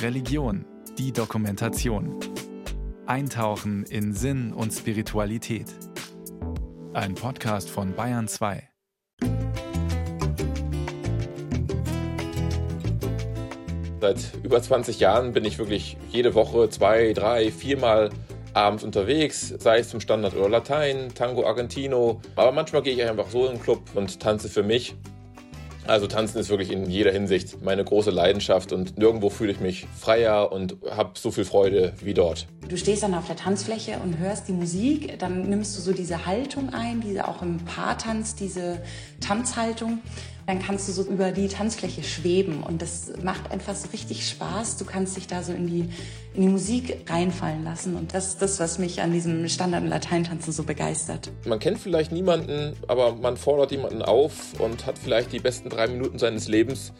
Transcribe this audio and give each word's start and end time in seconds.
Religion, 0.00 0.64
die 0.98 1.12
Dokumentation. 1.12 2.18
Eintauchen 3.06 3.84
in 3.84 4.14
Sinn 4.14 4.52
und 4.52 4.72
Spiritualität. 4.72 5.66
Ein 6.92 7.14
Podcast 7.14 7.70
von 7.70 7.94
Bayern 7.94 8.28
2. 8.28 8.68
Seit 14.00 14.32
über 14.42 14.60
20 14.60 15.00
Jahren 15.00 15.32
bin 15.32 15.44
ich 15.44 15.58
wirklich 15.58 15.96
jede 16.10 16.34
Woche 16.34 16.68
zwei, 16.68 17.12
drei, 17.12 17.50
viermal 17.52 18.10
abends 18.52 18.84
unterwegs, 18.84 19.54
sei 19.58 19.78
es 19.78 19.88
zum 19.88 20.00
Standard 20.00 20.34
oder 20.36 20.48
Latein, 20.48 21.12
Tango 21.14 21.46
Argentino. 21.46 22.20
Aber 22.36 22.52
manchmal 22.52 22.82
gehe 22.82 22.94
ich 22.94 23.02
einfach 23.02 23.30
so 23.30 23.46
in 23.46 23.52
den 23.52 23.62
Club 23.62 23.80
und 23.94 24.20
tanze 24.20 24.48
für 24.48 24.62
mich. 24.62 24.94
Also 25.86 26.06
tanzen 26.06 26.38
ist 26.38 26.48
wirklich 26.48 26.70
in 26.70 26.88
jeder 26.88 27.10
Hinsicht 27.10 27.62
meine 27.62 27.84
große 27.84 28.10
Leidenschaft 28.10 28.72
und 28.72 28.96
nirgendwo 28.98 29.30
fühle 29.30 29.52
ich 29.52 29.60
mich 29.60 29.86
freier 29.98 30.52
und 30.52 30.76
habe 30.90 31.10
so 31.14 31.30
viel 31.32 31.44
Freude 31.44 31.92
wie 32.00 32.14
dort. 32.14 32.46
Du 32.68 32.76
stehst 32.76 33.02
dann 33.02 33.14
auf 33.14 33.26
der 33.26 33.36
Tanzfläche 33.36 33.98
und 34.02 34.18
hörst 34.18 34.46
die 34.46 34.52
Musik, 34.52 35.18
dann 35.18 35.48
nimmst 35.48 35.76
du 35.76 35.82
so 35.82 35.92
diese 35.92 36.24
Haltung 36.24 36.72
ein, 36.72 37.00
diese 37.00 37.26
auch 37.26 37.42
im 37.42 37.58
Paartanz, 37.58 38.36
diese 38.36 38.80
Tanzhaltung 39.20 39.98
dann 40.46 40.60
kannst 40.60 40.88
du 40.88 40.92
so 40.92 41.04
über 41.04 41.30
die 41.30 41.48
Tanzfläche 41.48 42.02
schweben 42.02 42.62
und 42.62 42.82
das 42.82 43.12
macht 43.22 43.50
einfach 43.50 43.74
so 43.74 43.88
richtig 43.88 44.28
Spaß. 44.28 44.76
Du 44.76 44.84
kannst 44.84 45.16
dich 45.16 45.26
da 45.26 45.42
so 45.42 45.52
in 45.52 45.66
die, 45.66 45.88
in 46.34 46.42
die 46.42 46.48
Musik 46.48 47.04
reinfallen 47.08 47.64
lassen 47.64 47.96
und 47.96 48.14
das 48.14 48.28
ist 48.28 48.42
das, 48.42 48.60
was 48.60 48.78
mich 48.78 49.00
an 49.00 49.12
diesem 49.12 49.48
Standard- 49.48 49.82
und 49.82 49.88
Lateintanzen 49.88 50.52
so 50.52 50.64
begeistert. 50.64 51.30
Man 51.46 51.58
kennt 51.58 51.78
vielleicht 51.78 52.12
niemanden, 52.12 52.74
aber 52.88 53.14
man 53.14 53.36
fordert 53.36 53.70
jemanden 53.70 54.02
auf 54.02 54.58
und 54.58 54.86
hat 54.86 54.98
vielleicht 54.98 55.32
die 55.32 55.40
besten 55.40 55.68
drei 55.68 55.86
Minuten 55.86 56.18
seines 56.18 56.48
Lebens. 56.48 56.92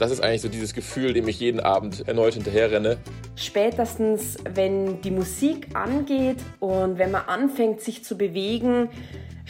Das 0.00 0.10
ist 0.10 0.22
eigentlich 0.22 0.40
so 0.40 0.48
dieses 0.48 0.72
Gefühl, 0.72 1.12
dem 1.12 1.28
ich 1.28 1.38
jeden 1.40 1.60
Abend 1.60 2.08
erneut 2.08 2.32
hinterherrenne. 2.32 2.96
Spätestens, 3.36 4.38
wenn 4.54 5.02
die 5.02 5.10
Musik 5.10 5.76
angeht 5.76 6.38
und 6.58 6.96
wenn 6.96 7.10
man 7.10 7.26
anfängt, 7.26 7.82
sich 7.82 8.02
zu 8.02 8.16
bewegen, 8.16 8.88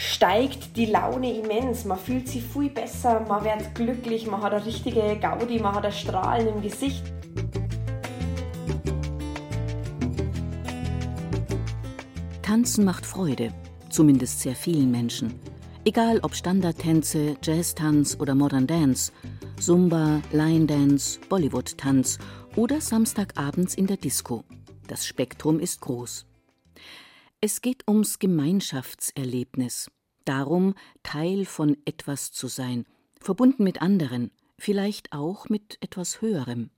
steigt 0.00 0.78
die 0.78 0.86
Laune 0.86 1.30
immens. 1.30 1.84
Man 1.84 1.98
fühlt 1.98 2.26
sich 2.26 2.42
viel 2.42 2.70
besser, 2.70 3.20
man 3.28 3.44
wird 3.44 3.74
glücklich, 3.74 4.26
man 4.26 4.40
hat 4.40 4.54
eine 4.54 4.64
richtige 4.64 5.18
Gaudi, 5.20 5.58
man 5.58 5.74
hat 5.74 5.84
ein 5.84 5.92
Strahlen 5.92 6.48
im 6.48 6.62
Gesicht. 6.62 7.04
Tanzen 12.40 12.86
macht 12.86 13.04
Freude, 13.04 13.52
zumindest 13.90 14.40
sehr 14.40 14.54
vielen 14.54 14.90
Menschen. 14.90 15.38
Egal 15.84 16.20
ob 16.22 16.34
Standardtänze, 16.34 17.36
Jazztanz 17.42 18.16
oder 18.18 18.34
Modern 18.34 18.66
Dance, 18.66 19.12
Zumba, 19.60 20.22
Line 20.32 20.64
Dance, 20.64 21.20
Bollywood-Tanz 21.28 22.18
oder 22.56 22.80
Samstagabends 22.80 23.74
in 23.74 23.86
der 23.86 23.98
Disco. 23.98 24.44
Das 24.86 25.06
Spektrum 25.06 25.60
ist 25.60 25.82
groß. 25.82 26.29
Es 27.42 27.62
geht 27.62 27.88
ums 27.88 28.18
Gemeinschaftserlebnis, 28.18 29.90
darum, 30.26 30.74
Teil 31.02 31.46
von 31.46 31.78
etwas 31.86 32.32
zu 32.32 32.48
sein, 32.48 32.84
verbunden 33.18 33.64
mit 33.64 33.80
anderen, 33.80 34.30
vielleicht 34.58 35.14
auch 35.14 35.48
mit 35.48 35.78
etwas 35.80 36.20
Höherem. 36.20 36.68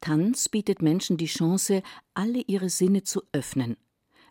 Tanz 0.00 0.48
bietet 0.48 0.80
Menschen 0.80 1.18
die 1.18 1.26
Chance, 1.26 1.82
alle 2.14 2.44
ihre 2.46 2.70
Sinne 2.70 3.02
zu 3.02 3.24
öffnen, 3.32 3.76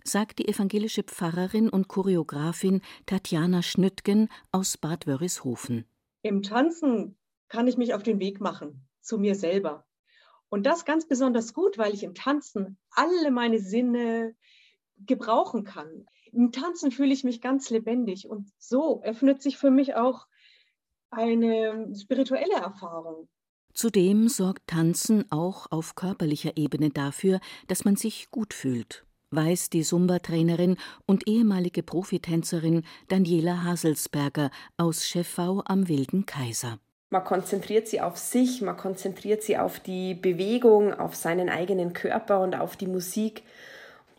sagt 0.04 0.40
die 0.40 0.48
evangelische 0.48 1.04
Pfarrerin 1.04 1.70
und 1.70 1.88
Choreografin 1.88 2.82
Tatjana 3.06 3.62
Schnüttgen 3.62 4.30
aus 4.52 4.76
Bad 4.76 5.06
Wörishofen. 5.06 5.86
Im 6.24 6.42
Tanzen 6.42 7.16
kann 7.48 7.68
ich 7.68 7.78
mich 7.78 7.94
auf 7.94 8.02
den 8.02 8.20
Weg 8.20 8.42
machen 8.42 8.88
zu 9.02 9.20
mir 9.20 9.36
selber. 9.36 9.86
Und 10.50 10.66
das 10.66 10.84
ganz 10.84 11.08
besonders 11.08 11.54
gut, 11.54 11.78
weil 11.78 11.94
ich 11.94 12.02
im 12.02 12.16
Tanzen 12.16 12.80
alle 12.90 13.30
meine 13.30 13.60
Sinne, 13.60 14.36
gebrauchen 14.98 15.64
kann. 15.64 16.06
Im 16.32 16.52
Tanzen 16.52 16.92
fühle 16.92 17.14
ich 17.14 17.24
mich 17.24 17.42
ganz 17.42 17.70
lebendig 17.70 18.28
und 18.28 18.52
so 18.58 19.02
öffnet 19.04 19.42
sich 19.42 19.58
für 19.58 19.72
mich 19.72 19.96
auch 19.96 20.28
eine 21.10 21.94
spirituelle 21.96 22.56
Erfahrung. 22.56 23.28
Zudem 23.74 24.30
sorgt 24.30 24.68
Tanzen 24.68 25.30
auch 25.32 25.72
auf 25.72 25.96
körperlicher 25.96 26.56
Ebene 26.56 26.90
dafür, 26.92 27.40
dass 27.68 27.84
man 27.84 27.98
sich 27.98 28.32
gut 28.32 28.54
fühlt, 28.54 29.06
weiß 29.32 29.70
die 29.70 29.82
Zumba-Trainerin 29.82 30.78
und 31.06 31.28
ehemalige 31.28 31.84
Profitänzerin 31.84 32.84
Daniela 33.10 33.64
Haselsberger 33.64 34.50
aus 34.78 35.06
Scheffau 35.06 35.62
am 35.66 35.90
Wilden 35.90 36.26
Kaiser. 36.26 36.80
Man 37.10 37.24
konzentriert 37.24 37.88
sie 37.88 38.02
auf 38.02 38.18
sich, 38.18 38.62
man 38.62 38.78
konzentriert 38.78 39.44
sie 39.44 39.58
auf 39.58 39.80
die 39.80 40.16
Bewegung, 40.16 40.94
auf 40.94 41.16
seinen 41.16 41.50
eigenen 41.50 41.94
Körper 41.94 42.40
und 42.42 42.56
auf 42.56 42.78
die 42.78 42.88
Musik. 42.88 43.44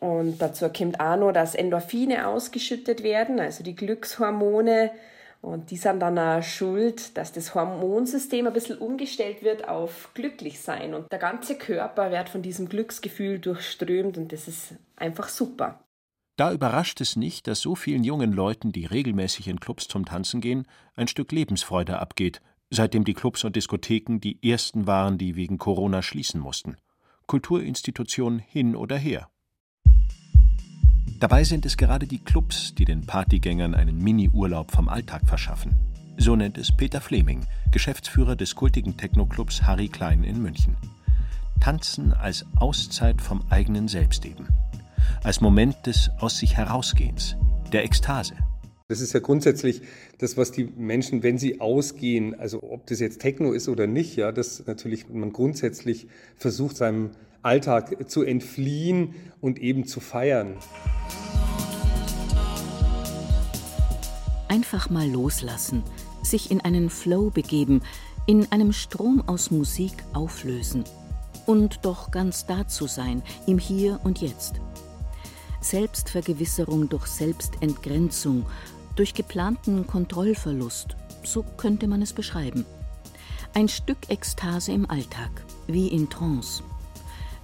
Und 0.01 0.39
dazu 0.39 0.69
kommt 0.69 1.01
auch 1.01 1.17
noch, 1.17 1.33
dass 1.33 1.55
Endorphine 1.55 2.29
ausgeschüttet 2.29 3.03
werden, 3.03 3.41
also 3.41 3.65
die 3.65 3.75
Glückshormone. 3.75 4.91
Und 5.43 5.71
die 5.71 5.77
sind 5.77 6.01
dann 6.01 6.19
auch 6.19 6.43
schuld, 6.43 7.17
dass 7.17 7.33
das 7.33 7.55
Hormonsystem 7.55 8.47
ein 8.47 8.53
bisschen 8.53 8.79
umgestellt 8.79 9.43
wird 9.43 9.69
auf 9.69 10.11
glücklich 10.15 10.61
sein. 10.61 10.93
Und 10.93 11.11
der 11.13 11.19
ganze 11.19 11.57
Körper 11.57 12.11
wird 12.11 12.29
von 12.29 12.43
diesem 12.43 12.69
Glücksgefühl 12.69 13.39
durchströmt 13.39 14.19
und 14.19 14.33
das 14.33 14.49
ist 14.49 14.75
einfach 14.97 15.29
super. 15.29 15.81
Da 16.37 16.53
überrascht 16.53 17.01
es 17.01 17.17
nicht, 17.17 17.47
dass 17.47 17.61
so 17.61 17.75
vielen 17.75 18.05
jungen 18.05 18.33
Leuten, 18.33 18.71
die 18.71 18.85
regelmäßig 18.85 19.49
in 19.49 19.61
Clubs 19.61 19.89
zum 19.89 20.05
Tanzen 20.05 20.43
gehen, 20.43 20.67
ein 20.95 21.09
Stück 21.09 21.33
Lebensfreude 21.33 21.99
abgeht, 21.99 22.43
seitdem 22.69 23.05
die 23.05 23.15
Clubs 23.15 23.45
und 23.45 23.57
Diskotheken 23.57 24.19
die 24.19 24.39
ersten 24.43 24.87
waren, 24.87 25.17
die 25.17 25.37
wegen 25.37 25.57
Corona 25.57 26.03
schließen 26.03 26.41
mussten. 26.41 26.77
Kulturinstitutionen 27.27 28.39
hin 28.39 28.77
oder 28.77 28.99
her. 28.99 29.31
Dabei 31.19 31.45
sind 31.45 31.65
es 31.65 31.77
gerade 31.77 32.07
die 32.07 32.19
Clubs, 32.19 32.75
die 32.75 32.85
den 32.85 33.07
Partygängern 33.07 33.75
einen 33.75 33.99
Mini-Urlaub 33.99 34.71
vom 34.71 34.89
Alltag 34.89 35.23
verschaffen. 35.27 35.75
So 36.19 36.37
nennt 36.37 36.59
es 36.59 36.75
Peter 36.77 37.01
Fleming, 37.01 37.47
Geschäftsführer 37.73 38.37
des 38.37 38.55
kultigen 38.55 38.97
Techno-Clubs 38.97 39.63
Harry 39.63 39.89
Klein 39.89 40.25
in 40.25 40.43
München. 40.43 40.77
Tanzen 41.61 42.13
als 42.13 42.45
Auszeit 42.57 43.21
vom 43.21 43.43
eigenen 43.51 43.89
Selbst 43.89 44.25
eben. 44.25 44.47
Als 45.23 45.41
Moment 45.41 45.87
des 45.87 46.11
Aus 46.19 46.39
sich 46.39 46.57
herausgehens, 46.57 47.37
der 47.73 47.85
Ekstase. 47.85 48.35
Das 48.89 49.01
ist 49.01 49.13
ja 49.15 49.19
grundsätzlich 49.19 49.83
das, 50.19 50.37
was 50.37 50.53
die 50.53 50.63
Menschen, 50.63 51.25
wenn 51.25 51.39
sie 51.39 51.61
ausgehen, 51.61 52.39
also 52.39 52.63
ob 52.63 52.87
das 52.87 53.01
jetzt 53.01 53.21
Techno 53.21 53.51
ist 53.51 53.69
oder 53.69 53.89
nicht, 53.89 54.15
ja, 54.15 54.31
dass 54.31 54.65
natürlich 54.65 55.09
man 55.09 55.33
grundsätzlich 55.33 56.07
versucht, 56.37 56.77
seinem 56.77 57.11
Alltag 57.43 58.09
zu 58.09 58.23
entfliehen 58.23 59.17
und 59.41 59.59
eben 59.59 59.89
zu 59.89 59.99
feiern. 59.99 60.55
Einfach 64.47 64.89
mal 64.89 65.11
loslassen, 65.11 65.83
sich 66.23 66.53
in 66.53 66.61
einen 66.61 66.89
Flow 66.89 67.31
begeben, 67.31 67.83
in 68.29 68.53
einem 68.53 68.73
Strom 68.73 69.21
aus 69.27 69.51
Musik 69.51 69.95
auflösen 70.13 70.85
und 71.45 71.81
doch 71.85 72.13
ganz 72.13 72.47
da 72.47 72.69
zu 72.69 72.87
sein, 72.87 73.25
im 73.49 73.59
Hier 73.59 73.99
und 74.05 74.21
Jetzt. 74.21 74.61
Selbstvergewisserung 75.61 76.89
durch 76.89 77.07
Selbstentgrenzung, 77.07 78.47
durch 78.97 79.15
geplanten 79.15 79.87
Kontrollverlust, 79.87 80.97
so 81.23 81.45
könnte 81.57 81.87
man 81.87 82.03
es 82.03 82.13
beschreiben. 82.13 82.65
Ein 83.55 83.69
Stück 83.69 83.99
Ekstase 84.09 84.73
im 84.73 84.91
Alltag, 84.91 85.31
wie 85.67 85.89
in 85.89 86.11
Trance. 86.11 86.63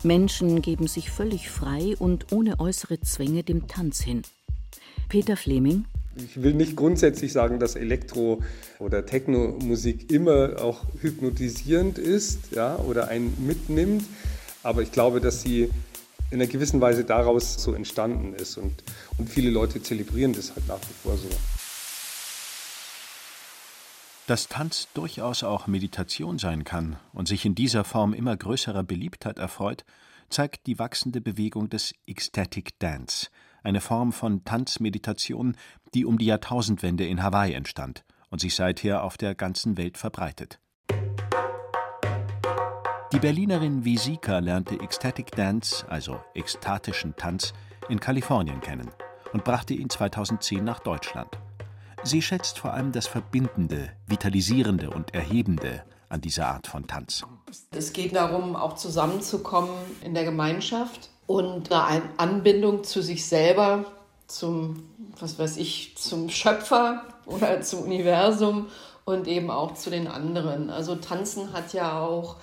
Menschen 0.02 0.60
geben 0.62 0.88
sich 0.88 1.10
völlig 1.10 1.48
frei 1.48 1.94
und 1.98 2.32
ohne 2.32 2.58
äußere 2.58 3.00
Zwänge 3.00 3.44
dem 3.44 3.68
Tanz 3.68 4.00
hin. 4.02 4.22
Peter 5.08 5.36
Fleming 5.36 5.84
ich 6.16 6.42
will 6.42 6.52
nicht 6.52 6.76
grundsätzlich 6.76 7.32
sagen, 7.32 7.58
dass 7.58 7.74
Elektro- 7.74 8.42
oder 8.78 9.06
Techno-Musik 9.06 10.12
immer 10.12 10.62
auch 10.62 10.84
hypnotisierend 11.00 11.98
ist 11.98 12.52
ja, 12.54 12.76
oder 12.76 13.08
einen 13.08 13.34
mitnimmt, 13.46 14.04
aber 14.62 14.82
ich 14.82 14.92
glaube, 14.92 15.20
dass 15.20 15.42
sie 15.42 15.70
in 16.32 16.40
einer 16.40 16.50
gewissen 16.50 16.80
Weise 16.80 17.04
daraus 17.04 17.62
so 17.62 17.74
entstanden 17.74 18.34
ist 18.34 18.56
und, 18.56 18.82
und 19.18 19.28
viele 19.28 19.50
Leute 19.50 19.82
zelebrieren 19.82 20.32
das 20.32 20.54
halt 20.54 20.66
nach 20.66 20.80
wie 20.80 20.94
vor 21.02 21.16
so. 21.16 21.28
Dass 24.26 24.48
Tanz 24.48 24.88
durchaus 24.94 25.44
auch 25.44 25.66
Meditation 25.66 26.38
sein 26.38 26.64
kann 26.64 26.96
und 27.12 27.28
sich 27.28 27.44
in 27.44 27.54
dieser 27.54 27.84
Form 27.84 28.14
immer 28.14 28.36
größerer 28.36 28.82
Beliebtheit 28.82 29.38
erfreut, 29.38 29.84
zeigt 30.30 30.66
die 30.66 30.78
wachsende 30.78 31.20
Bewegung 31.20 31.68
des 31.68 31.94
Ecstatic 32.06 32.78
Dance– 32.78 33.28
eine 33.62 33.80
Form 33.80 34.12
von 34.12 34.44
Tanzmeditation, 34.44 35.56
die 35.94 36.04
um 36.04 36.18
die 36.18 36.26
Jahrtausendwende 36.26 37.06
in 37.06 37.22
Hawaii 37.22 37.52
entstand 37.54 38.04
und 38.30 38.40
sich 38.40 38.54
seither 38.54 39.04
auf 39.04 39.16
der 39.16 39.34
ganzen 39.34 39.76
Welt 39.76 39.98
verbreitet. 39.98 40.58
Die 43.12 43.18
Berlinerin 43.18 43.84
Visika 43.84 44.38
lernte 44.38 44.80
Ecstatic 44.80 45.32
Dance, 45.32 45.84
also 45.90 46.18
ekstatischen 46.32 47.14
Tanz, 47.14 47.52
in 47.90 48.00
Kalifornien 48.00 48.62
kennen 48.62 48.90
und 49.34 49.44
brachte 49.44 49.74
ihn 49.74 49.90
2010 49.90 50.64
nach 50.64 50.80
Deutschland. 50.80 51.28
Sie 52.04 52.22
schätzt 52.22 52.58
vor 52.58 52.72
allem 52.72 52.90
das 52.90 53.06
Verbindende, 53.06 53.90
Vitalisierende 54.06 54.88
und 54.88 55.12
Erhebende 55.12 55.84
an 56.08 56.22
dieser 56.22 56.46
Art 56.46 56.66
von 56.66 56.86
Tanz. 56.86 57.22
Es 57.70 57.92
geht 57.92 58.16
darum, 58.16 58.56
auch 58.56 58.76
zusammenzukommen 58.76 59.74
in 60.02 60.14
der 60.14 60.24
Gemeinschaft 60.24 61.10
und 61.26 61.70
eine 61.70 62.08
Anbindung 62.16 62.82
zu 62.82 63.02
sich 63.02 63.26
selber, 63.26 63.84
zum, 64.26 64.88
was 65.20 65.38
weiß 65.38 65.58
ich, 65.58 65.98
zum 65.98 66.30
Schöpfer 66.30 67.02
oder 67.26 67.60
zum 67.60 67.82
Universum 67.82 68.68
und 69.04 69.28
eben 69.28 69.50
auch 69.50 69.74
zu 69.74 69.90
den 69.90 70.08
anderen. 70.08 70.70
Also 70.70 70.94
tanzen 70.94 71.52
hat 71.52 71.74
ja 71.74 72.00
auch 72.00 72.36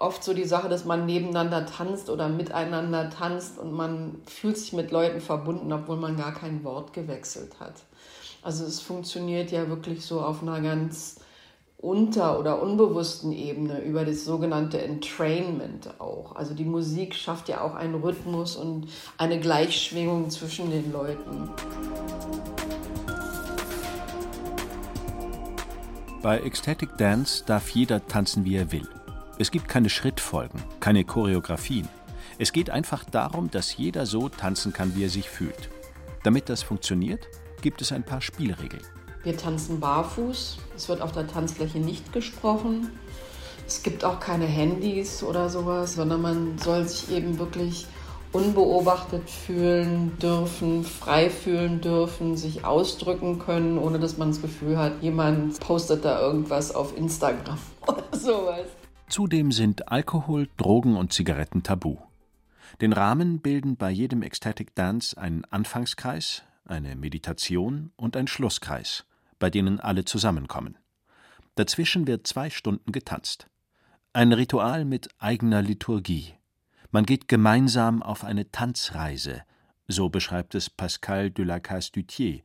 oft 0.00 0.22
so 0.22 0.34
die 0.34 0.44
Sache, 0.44 0.68
dass 0.68 0.84
man 0.84 1.06
nebeneinander 1.06 1.66
tanzt 1.66 2.10
oder 2.10 2.28
miteinander 2.28 3.10
tanzt 3.10 3.58
und 3.58 3.72
man 3.72 4.16
fühlt 4.26 4.58
sich 4.58 4.72
mit 4.72 4.90
Leuten 4.90 5.20
verbunden, 5.20 5.72
obwohl 5.72 5.96
man 5.96 6.16
gar 6.16 6.34
kein 6.34 6.64
Wort 6.64 6.92
gewechselt 6.92 7.60
hat. 7.60 7.74
Also 8.42 8.64
es 8.64 8.80
funktioniert 8.80 9.50
ja 9.50 9.68
wirklich 9.68 10.04
so 10.04 10.20
auf 10.20 10.42
einer 10.42 10.60
ganz 10.60 11.20
unter- 11.78 12.38
oder 12.38 12.62
unbewussten 12.62 13.32
Ebene 13.32 13.80
über 13.80 14.04
das 14.04 14.24
sogenannte 14.24 14.80
Entrainment 14.80 16.00
auch. 16.00 16.34
Also 16.36 16.54
die 16.54 16.64
Musik 16.64 17.14
schafft 17.14 17.48
ja 17.48 17.60
auch 17.60 17.74
einen 17.74 17.94
Rhythmus 17.96 18.56
und 18.56 18.88
eine 19.18 19.40
Gleichschwingung 19.40 20.30
zwischen 20.30 20.70
den 20.70 20.92
Leuten. 20.92 21.50
Bei 26.22 26.40
Ecstatic 26.40 26.96
Dance 26.96 27.44
darf 27.46 27.68
jeder 27.70 28.04
tanzen, 28.06 28.44
wie 28.44 28.56
er 28.56 28.72
will. 28.72 28.88
Es 29.38 29.50
gibt 29.50 29.68
keine 29.68 29.90
Schrittfolgen, 29.90 30.62
keine 30.80 31.04
Choreografien. 31.04 31.86
Es 32.38 32.52
geht 32.52 32.70
einfach 32.70 33.04
darum, 33.04 33.50
dass 33.50 33.76
jeder 33.76 34.06
so 34.06 34.30
tanzen 34.30 34.72
kann, 34.72 34.96
wie 34.96 35.04
er 35.04 35.10
sich 35.10 35.28
fühlt. 35.28 35.68
Damit 36.22 36.48
das 36.48 36.62
funktioniert, 36.62 37.28
gibt 37.60 37.82
es 37.82 37.92
ein 37.92 38.02
paar 38.02 38.22
Spielregeln. 38.22 38.82
Wir 39.24 39.36
tanzen 39.36 39.78
barfuß. 39.78 40.58
Es 40.74 40.88
wird 40.88 41.02
auf 41.02 41.12
der 41.12 41.26
Tanzfläche 41.26 41.78
nicht 41.78 42.14
gesprochen. 42.14 42.98
Es 43.66 43.82
gibt 43.82 44.04
auch 44.04 44.20
keine 44.20 44.46
Handys 44.46 45.22
oder 45.22 45.50
sowas, 45.50 45.94
sondern 45.94 46.22
man 46.22 46.58
soll 46.58 46.88
sich 46.88 47.10
eben 47.10 47.38
wirklich 47.38 47.86
unbeobachtet 48.32 49.28
fühlen 49.28 50.16
dürfen, 50.18 50.82
frei 50.82 51.28
fühlen 51.28 51.82
dürfen, 51.82 52.36
sich 52.36 52.64
ausdrücken 52.64 53.38
können, 53.38 53.76
ohne 53.78 53.98
dass 53.98 54.16
man 54.16 54.30
das 54.30 54.40
Gefühl 54.40 54.78
hat, 54.78 55.02
jemand 55.02 55.60
postet 55.60 56.04
da 56.06 56.20
irgendwas 56.20 56.74
auf 56.74 56.96
Instagram 56.96 57.58
oder 57.86 58.04
sowas. 58.12 58.66
Zudem 59.08 59.52
sind 59.52 59.88
Alkohol, 59.88 60.48
Drogen 60.56 60.96
und 60.96 61.12
Zigaretten 61.12 61.62
tabu. 61.62 61.98
Den 62.80 62.92
Rahmen 62.92 63.40
bilden 63.40 63.76
bei 63.76 63.90
jedem 63.90 64.22
Ecstatic 64.22 64.74
Dance 64.74 65.16
ein 65.16 65.44
Anfangskreis, 65.44 66.42
eine 66.64 66.96
Meditation 66.96 67.92
und 67.96 68.16
ein 68.16 68.26
Schlusskreis, 68.26 69.06
bei 69.38 69.48
denen 69.48 69.78
alle 69.78 70.04
zusammenkommen. 70.04 70.76
Dazwischen 71.54 72.06
wird 72.06 72.26
zwei 72.26 72.50
Stunden 72.50 72.90
getanzt. 72.90 73.48
Ein 74.12 74.32
Ritual 74.32 74.84
mit 74.84 75.08
eigener 75.18 75.62
Liturgie. 75.62 76.34
Man 76.90 77.06
geht 77.06 77.28
gemeinsam 77.28 78.02
auf 78.02 78.24
eine 78.24 78.50
Tanzreise, 78.50 79.42
so 79.86 80.08
beschreibt 80.08 80.54
es 80.56 80.68
Pascal 80.68 81.30
de 81.30 81.44
la 81.44 81.60
Casse-Dutier, 81.60 82.42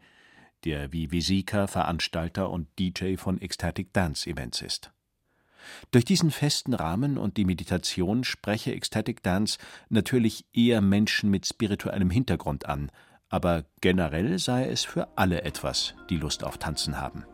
der 0.63 0.93
wie 0.93 1.11
Vesika 1.11 1.65
Veranstalter 1.65 2.51
und 2.51 2.67
DJ 2.77 3.15
von 3.15 3.41
Ecstatic 3.41 3.91
Dance 3.93 4.29
Events 4.29 4.61
ist. 4.61 4.91
Durch 5.91 6.05
diesen 6.05 6.31
festen 6.31 6.73
Rahmen 6.73 7.17
und 7.17 7.37
die 7.37 7.45
Meditation 7.45 8.23
spreche 8.23 8.73
Ecstatic 8.73 9.23
Dance 9.23 9.57
natürlich 9.89 10.45
eher 10.53 10.81
Menschen 10.81 11.29
mit 11.29 11.45
spirituellem 11.45 12.09
Hintergrund 12.09 12.65
an, 12.65 12.91
aber 13.29 13.63
generell 13.79 14.39
sei 14.39 14.67
es 14.67 14.83
für 14.83 15.07
alle 15.17 15.43
etwas, 15.43 15.95
die 16.09 16.17
Lust 16.17 16.43
auf 16.43 16.57
Tanzen 16.57 16.99
haben. 16.99 17.25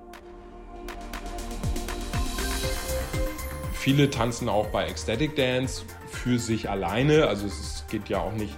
Viele 3.74 4.10
tanzen 4.10 4.50
auch 4.50 4.68
bei 4.68 4.86
Ecstatic 4.86 5.36
Dance 5.36 5.84
für 6.10 6.40
sich 6.40 6.70
alleine, 6.70 7.28
also 7.28 7.48
es 7.48 7.86
geht 7.90 8.10
ja 8.10 8.20
auch 8.20 8.34
nicht 8.34 8.58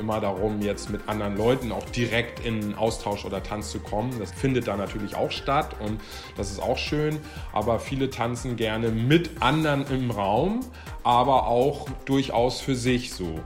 immer 0.00 0.20
darum, 0.20 0.60
jetzt 0.62 0.90
mit 0.90 1.08
anderen 1.08 1.36
Leuten 1.36 1.70
auch 1.70 1.84
direkt 1.90 2.44
in 2.44 2.74
Austausch 2.74 3.24
oder 3.24 3.42
Tanz 3.42 3.70
zu 3.70 3.78
kommen. 3.78 4.18
Das 4.18 4.32
findet 4.32 4.66
da 4.66 4.76
natürlich 4.76 5.14
auch 5.14 5.30
statt 5.30 5.76
und 5.78 6.00
das 6.36 6.50
ist 6.50 6.60
auch 6.60 6.78
schön. 6.78 7.18
Aber 7.52 7.78
viele 7.78 8.10
tanzen 8.10 8.56
gerne 8.56 8.88
mit 8.88 9.40
anderen 9.40 9.86
im 9.86 10.10
Raum, 10.10 10.60
aber 11.04 11.46
auch 11.46 11.86
durchaus 12.06 12.60
für 12.60 12.74
sich 12.74 13.12
so. 13.12 13.40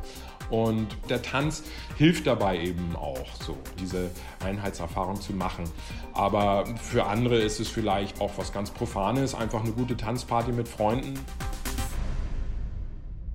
Und 0.50 0.88
der 1.08 1.22
Tanz 1.22 1.64
hilft 1.96 2.26
dabei 2.26 2.60
eben 2.60 2.96
auch, 2.96 3.26
so 3.44 3.56
diese 3.80 4.10
Einheitserfahrung 4.44 5.20
zu 5.20 5.32
machen. 5.32 5.64
Aber 6.12 6.64
für 6.80 7.06
andere 7.06 7.38
ist 7.38 7.60
es 7.60 7.68
vielleicht 7.68 8.20
auch 8.20 8.32
was 8.36 8.52
ganz 8.52 8.70
Profanes, 8.70 9.34
einfach 9.34 9.62
eine 9.62 9.72
gute 9.72 9.96
Tanzparty 9.96 10.52
mit 10.52 10.68
Freunden. 10.68 11.18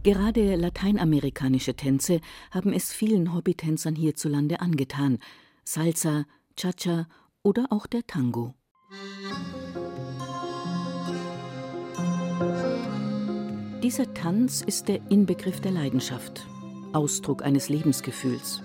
Gerade 0.01 0.55
lateinamerikanische 0.55 1.75
Tänze 1.75 2.21
haben 2.51 2.71
es 2.71 2.93
vielen 2.93 3.33
Hobbytänzern 3.33 3.95
hierzulande 3.95 4.61
angetan. 4.61 5.19
Salsa, 5.65 6.25
Cha-Cha 6.55 7.07
oder 7.43 7.67
auch 7.69 7.85
der 7.85 8.07
Tango. 8.07 8.53
Dieser 13.83 14.13
Tanz 14.13 14.61
ist 14.61 14.87
der 14.87 14.99
Inbegriff 15.09 15.59
der 15.59 15.71
Leidenschaft. 15.71 16.47
Ausdruck 16.93 17.43
eines 17.43 17.67
Lebensgefühls. 17.69 18.61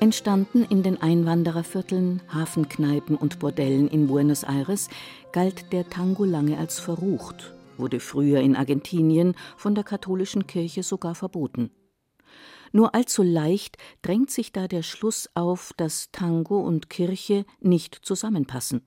Entstanden 0.00 0.64
in 0.64 0.82
den 0.82 1.00
Einwanderervierteln, 1.00 2.22
Hafenkneipen 2.28 3.16
und 3.16 3.38
Bordellen 3.38 3.88
in 3.88 4.06
Buenos 4.06 4.42
Aires, 4.42 4.88
galt 5.32 5.72
der 5.72 5.88
Tango 5.88 6.24
lange 6.24 6.58
als 6.58 6.78
verrucht, 6.78 7.55
wurde 7.78 8.00
früher 8.00 8.40
in 8.40 8.56
Argentinien 8.56 9.34
von 9.56 9.74
der 9.74 9.84
katholischen 9.84 10.46
Kirche 10.46 10.82
sogar 10.82 11.14
verboten. 11.14 11.70
Nur 12.72 12.94
allzu 12.94 13.22
leicht 13.22 13.78
drängt 14.02 14.30
sich 14.30 14.52
da 14.52 14.68
der 14.68 14.82
Schluss 14.82 15.30
auf, 15.34 15.72
dass 15.76 16.10
Tango 16.12 16.60
und 16.60 16.90
Kirche 16.90 17.44
nicht 17.60 17.94
zusammenpassen. 17.94 18.82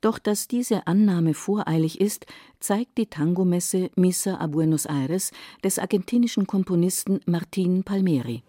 Doch 0.00 0.18
dass 0.18 0.46
diese 0.46 0.86
Annahme 0.86 1.34
voreilig 1.34 2.00
ist, 2.00 2.26
zeigt 2.60 2.98
die 2.98 3.06
Tangomesse 3.06 3.90
Missa 3.96 4.38
a 4.38 4.46
Buenos 4.46 4.86
Aires 4.86 5.32
des 5.64 5.78
argentinischen 5.78 6.46
Komponisten 6.46 7.20
Martin 7.26 7.82
Palmieri. 7.82 8.44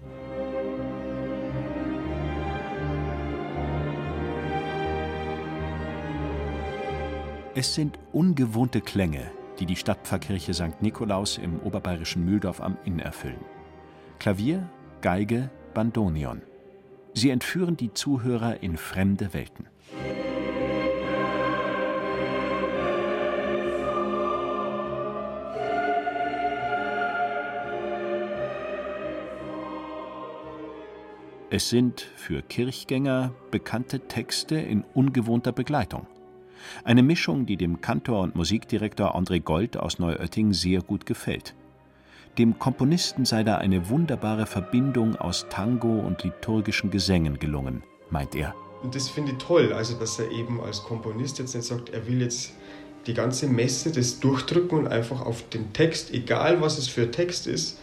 Es 7.56 7.74
sind 7.74 7.98
ungewohnte 8.14 8.80
Klänge, 8.80 9.32
die 9.58 9.66
die 9.66 9.76
Stadtpfarrkirche 9.76 10.54
St. 10.54 10.82
Nikolaus 10.82 11.40
im 11.40 11.60
oberbayerischen 11.60 12.24
Mühldorf 12.24 12.62
am 12.62 12.78
Inn 12.86 13.00
erfüllen. 13.00 13.44
Klavier, 14.20 14.70
Geige, 15.02 15.50
Bandonion. 15.74 16.44
Sie 17.16 17.32
entführen 17.32 17.76
die 17.76 17.92
Zuhörer 17.92 18.62
in 18.62 18.78
fremde 18.78 19.34
Welten. 19.34 19.66
Es 31.50 31.70
sind 31.70 32.02
für 32.16 32.44
Kirchgänger 32.44 33.34
bekannte 33.50 34.02
Texte 34.02 34.56
in 34.56 34.84
ungewohnter 34.94 35.52
Begleitung. 35.52 36.06
Eine 36.84 37.04
Mischung, 37.04 37.46
die 37.46 37.58
dem 37.58 37.82
Kantor 37.82 38.22
und 38.22 38.36
Musikdirektor 38.36 39.16
André 39.16 39.42
Gold 39.42 39.78
aus 39.78 40.00
Neuötting 40.00 40.54
sehr 40.54 40.82
gut 40.82 41.06
gefällt. 41.06 41.56
Dem 42.38 42.58
Komponisten 42.60 43.26
sei 43.26 43.44
da 43.44 43.58
eine 43.58 43.90
wunderbare 43.90 44.46
Verbindung 44.46 45.16
aus 45.16 45.48
Tango 45.50 46.00
und 46.00 46.24
liturgischen 46.24 46.90
Gesängen 46.92 47.40
gelungen, 47.40 47.84
meint 48.10 48.36
er. 48.36 48.56
Und 48.82 48.96
das 48.96 49.10
finde 49.10 49.34
ich 49.34 49.38
toll, 49.40 49.74
also 49.74 49.98
dass 50.00 50.20
er 50.20 50.32
eben 50.32 50.62
als 50.62 50.84
Komponist 50.84 51.40
jetzt 51.40 51.54
nicht 51.54 51.66
sagt, 51.66 51.90
er 51.90 52.08
will 52.08 52.22
jetzt 52.22 52.54
die 53.08 53.14
ganze 53.14 53.48
Messe 53.48 53.92
das 53.92 54.20
durchdrücken 54.20 54.78
und 54.78 54.88
einfach 54.88 55.22
auf 55.22 55.48
den 55.50 55.74
Text, 55.74 56.14
egal 56.14 56.62
was 56.62 56.78
es 56.78 56.88
für 56.88 57.12
Text 57.12 57.48
ist, 57.48 57.80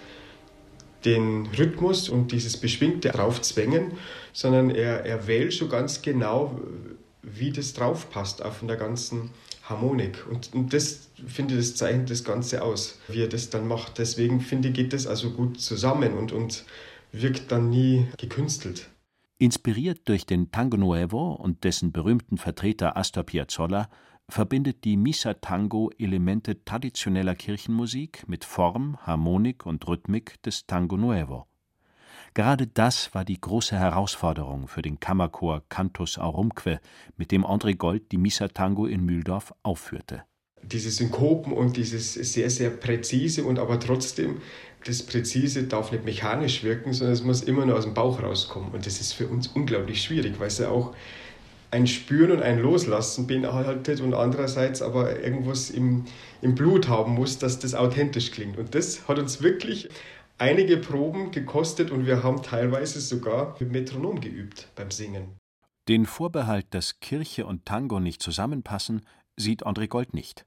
den 1.04 1.46
Rhythmus 1.58 2.08
und 2.08 2.32
dieses 2.32 2.56
Beschwingte 2.56 3.10
draufzwängen, 3.10 3.92
sondern 4.32 4.70
er, 4.70 5.04
er 5.04 5.26
wählt 5.26 5.54
schon 5.54 5.68
ganz 5.68 6.02
genau, 6.02 6.60
wie 7.26 7.50
das 7.50 7.74
draufpasst 7.74 8.42
auf 8.42 8.60
der 8.62 8.76
ganzen 8.76 9.30
Harmonik. 9.64 10.26
Und, 10.30 10.54
und 10.54 10.72
das 10.72 11.10
finde 11.26 11.54
ich, 11.54 11.60
das 11.60 11.76
zeichnet 11.76 12.10
das 12.10 12.24
Ganze 12.24 12.62
aus, 12.62 12.98
wie 13.08 13.22
er 13.22 13.28
das 13.28 13.50
dann 13.50 13.66
macht. 13.66 13.98
Deswegen 13.98 14.40
finde 14.40 14.68
ich, 14.68 14.74
geht 14.74 14.92
das 14.92 15.06
also 15.06 15.32
gut 15.32 15.60
zusammen 15.60 16.14
und, 16.14 16.32
und 16.32 16.64
wirkt 17.12 17.50
dann 17.50 17.70
nie 17.70 18.06
gekünstelt. 18.16 18.88
Inspiriert 19.38 20.08
durch 20.08 20.24
den 20.24 20.50
Tango 20.50 20.76
Nuevo 20.76 21.32
und 21.32 21.64
dessen 21.64 21.92
berühmten 21.92 22.38
Vertreter 22.38 22.96
Astor 22.96 23.24
Piazzolla 23.24 23.90
verbindet 24.28 24.84
die 24.84 24.96
Missa 24.96 25.34
Tango 25.34 25.90
Elemente 25.98 26.64
traditioneller 26.64 27.34
Kirchenmusik 27.34 28.26
mit 28.28 28.44
Form, 28.44 28.96
Harmonik 29.02 29.66
und 29.66 29.86
Rhythmik 29.86 30.42
des 30.42 30.66
Tango 30.66 30.96
Nuevo. 30.96 31.46
Gerade 32.36 32.66
das 32.66 33.14
war 33.14 33.24
die 33.24 33.40
große 33.40 33.78
Herausforderung 33.78 34.68
für 34.68 34.82
den 34.82 35.00
Kammerchor 35.00 35.62
Cantus 35.70 36.18
Aurumque, 36.18 36.80
mit 37.16 37.32
dem 37.32 37.46
André 37.46 37.74
Gold 37.74 38.12
die 38.12 38.18
Missa 38.18 38.48
Tango 38.48 38.84
in 38.84 39.06
Mühldorf 39.06 39.54
aufführte. 39.62 40.22
diese 40.62 40.90
Synkopen 40.90 41.54
und 41.54 41.78
dieses 41.78 42.12
sehr, 42.12 42.50
sehr 42.50 42.68
präzise 42.68 43.42
und 43.44 43.58
aber 43.58 43.80
trotzdem, 43.80 44.42
das 44.84 45.02
Präzise 45.02 45.62
darf 45.62 45.92
nicht 45.92 46.04
mechanisch 46.04 46.62
wirken, 46.62 46.92
sondern 46.92 47.14
es 47.14 47.22
muss 47.22 47.40
immer 47.40 47.64
nur 47.64 47.78
aus 47.78 47.84
dem 47.84 47.94
Bauch 47.94 48.22
rauskommen. 48.22 48.70
Und 48.72 48.84
das 48.84 49.00
ist 49.00 49.14
für 49.14 49.28
uns 49.28 49.46
unglaublich 49.46 50.02
schwierig, 50.02 50.38
weil 50.38 50.48
es 50.48 50.58
ja 50.58 50.68
auch 50.68 50.94
ein 51.70 51.86
Spüren 51.86 52.32
und 52.32 52.42
ein 52.42 52.58
Loslassen 52.58 53.26
beinhaltet 53.26 54.00
und 54.00 54.12
andererseits 54.12 54.82
aber 54.82 55.20
irgendwas 55.22 55.70
im, 55.70 56.04
im 56.42 56.54
Blut 56.54 56.88
haben 56.88 57.12
muss, 57.14 57.38
dass 57.38 57.58
das 57.58 57.74
authentisch 57.74 58.30
klingt. 58.30 58.58
Und 58.58 58.74
das 58.74 59.08
hat 59.08 59.18
uns 59.18 59.42
wirklich 59.42 59.88
einige 60.38 60.76
Proben 60.76 61.30
gekostet 61.30 61.90
und 61.90 62.06
wir 62.06 62.22
haben 62.22 62.42
teilweise 62.42 63.00
sogar 63.00 63.56
mit 63.58 63.72
Metronom 63.72 64.20
geübt 64.20 64.68
beim 64.74 64.90
Singen. 64.90 65.36
Den 65.88 66.06
Vorbehalt, 66.06 66.66
dass 66.70 67.00
Kirche 67.00 67.46
und 67.46 67.64
Tango 67.64 68.00
nicht 68.00 68.22
zusammenpassen, 68.22 69.06
sieht 69.36 69.66
André 69.66 69.86
Gold 69.86 70.14
nicht. 70.14 70.44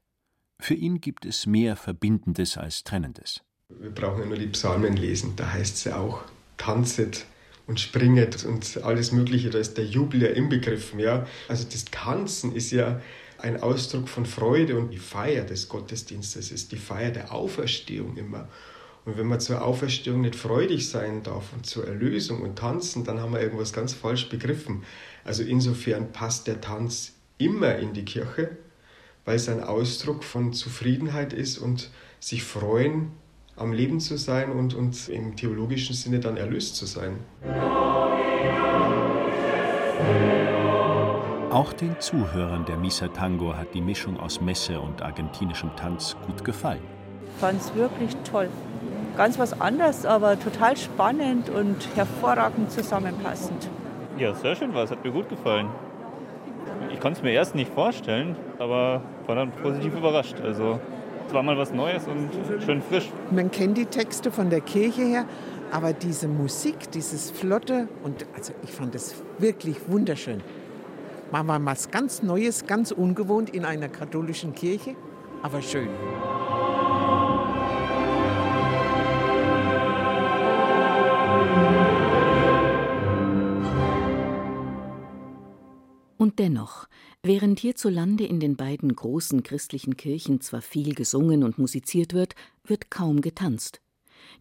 Für 0.60 0.74
ihn 0.74 1.00
gibt 1.00 1.24
es 1.24 1.46
mehr 1.46 1.76
Verbindendes 1.76 2.58
als 2.58 2.84
Trennendes. 2.84 3.40
Wir 3.68 3.90
brauchen 3.90 4.20
ja 4.20 4.26
nur 4.26 4.36
die 4.36 4.48
Psalmen 4.48 4.96
lesen, 4.96 5.34
da 5.36 5.52
heißt 5.52 5.76
es 5.76 5.84
ja 5.84 5.96
auch, 5.96 6.22
tanzet 6.58 7.24
und 7.66 7.80
springet 7.80 8.44
und 8.44 8.82
alles 8.82 9.12
Mögliche, 9.12 9.48
da 9.48 9.58
ist 9.58 9.78
der 9.78 9.86
Jubel 9.86 10.22
ja 10.22 10.28
inbegriffen. 10.28 10.98
Ja? 10.98 11.26
Also 11.48 11.64
das 11.70 11.84
Tanzen 11.86 12.54
ist 12.54 12.72
ja 12.72 13.00
ein 13.38 13.62
Ausdruck 13.62 14.08
von 14.08 14.26
Freude 14.26 14.76
und 14.76 14.90
die 14.90 14.98
Feier 14.98 15.44
des 15.44 15.68
Gottesdienstes 15.68 16.50
ist 16.50 16.72
die 16.72 16.76
Feier 16.76 17.10
der 17.10 17.32
Auferstehung 17.32 18.16
immer. 18.16 18.48
Und 19.10 19.18
wenn 19.18 19.26
man 19.26 19.40
zur 19.40 19.64
Auferstehung 19.64 20.20
nicht 20.20 20.36
freudig 20.36 20.88
sein 20.88 21.24
darf 21.24 21.52
und 21.52 21.66
zur 21.66 21.84
Erlösung 21.84 22.42
und 22.42 22.56
tanzen, 22.56 23.02
dann 23.02 23.18
haben 23.18 23.32
wir 23.32 23.40
irgendwas 23.40 23.72
ganz 23.72 23.92
falsch 23.92 24.28
begriffen. 24.28 24.84
Also 25.24 25.42
insofern 25.42 26.12
passt 26.12 26.46
der 26.46 26.60
Tanz 26.60 27.14
immer 27.36 27.74
in 27.74 27.92
die 27.92 28.04
Kirche, 28.04 28.56
weil 29.24 29.34
es 29.34 29.48
ein 29.48 29.64
Ausdruck 29.64 30.22
von 30.22 30.52
Zufriedenheit 30.52 31.32
ist 31.32 31.58
und 31.58 31.90
sich 32.20 32.44
freuen, 32.44 33.10
am 33.56 33.72
Leben 33.72 33.98
zu 33.98 34.16
sein 34.16 34.52
und, 34.52 34.74
und 34.74 35.08
im 35.08 35.34
theologischen 35.34 35.96
Sinne 35.96 36.20
dann 36.20 36.36
erlöst 36.36 36.76
zu 36.76 36.86
sein. 36.86 37.16
Auch 41.50 41.72
den 41.72 41.98
Zuhörern 41.98 42.64
der 42.64 42.76
Misa 42.76 43.08
Tango 43.08 43.56
hat 43.56 43.74
die 43.74 43.80
Mischung 43.80 44.20
aus 44.20 44.40
Messe 44.40 44.80
und 44.80 45.02
argentinischem 45.02 45.74
Tanz 45.74 46.14
gut 46.28 46.44
gefallen. 46.44 46.84
Ich 47.24 47.40
fand 47.40 47.60
es 47.60 47.74
wirklich 47.74 48.14
toll. 48.30 48.48
Ganz 49.20 49.38
was 49.38 49.60
anderes, 49.60 50.06
aber 50.06 50.40
total 50.40 50.78
spannend 50.78 51.50
und 51.50 51.76
hervorragend 51.94 52.72
zusammenpassend. 52.72 53.68
Ja, 54.16 54.32
sehr 54.32 54.56
schön 54.56 54.72
war 54.72 54.84
es, 54.84 54.90
hat 54.90 55.04
mir 55.04 55.10
gut 55.10 55.28
gefallen. 55.28 55.68
Ich 56.90 57.00
konnte 57.00 57.18
es 57.18 57.22
mir 57.22 57.32
erst 57.32 57.54
nicht 57.54 57.70
vorstellen, 57.70 58.34
aber 58.58 59.02
war 59.26 59.34
dann 59.34 59.52
positiv 59.52 59.94
überrascht. 59.94 60.36
Also 60.42 60.80
es 61.28 61.34
war 61.34 61.42
mal 61.42 61.58
was 61.58 61.70
Neues 61.70 62.06
und 62.06 62.30
schön 62.64 62.80
frisch. 62.80 63.10
Man 63.30 63.50
kennt 63.50 63.76
die 63.76 63.84
Texte 63.84 64.32
von 64.32 64.48
der 64.48 64.62
Kirche 64.62 65.02
her, 65.02 65.26
aber 65.70 65.92
diese 65.92 66.26
Musik, 66.26 66.90
dieses 66.90 67.30
Flotte, 67.30 67.88
und 68.02 68.24
also 68.34 68.54
ich 68.62 68.72
fand 68.72 68.94
es 68.94 69.16
wirklich 69.36 69.76
wunderschön. 69.86 70.40
Mal 71.30 71.46
war 71.46 71.62
was 71.62 71.90
ganz 71.90 72.22
Neues, 72.22 72.66
ganz 72.66 72.90
ungewohnt 72.90 73.50
in 73.50 73.66
einer 73.66 73.90
katholischen 73.90 74.54
Kirche, 74.54 74.94
aber 75.42 75.60
schön. 75.60 75.90
Und 86.30 86.38
dennoch, 86.38 86.86
während 87.24 87.58
hierzulande 87.58 88.24
in 88.24 88.38
den 88.38 88.54
beiden 88.54 88.94
großen 88.94 89.42
christlichen 89.42 89.96
Kirchen 89.96 90.40
zwar 90.40 90.62
viel 90.62 90.94
gesungen 90.94 91.42
und 91.42 91.58
musiziert 91.58 92.14
wird, 92.14 92.36
wird 92.62 92.88
kaum 92.88 93.20
getanzt. 93.20 93.80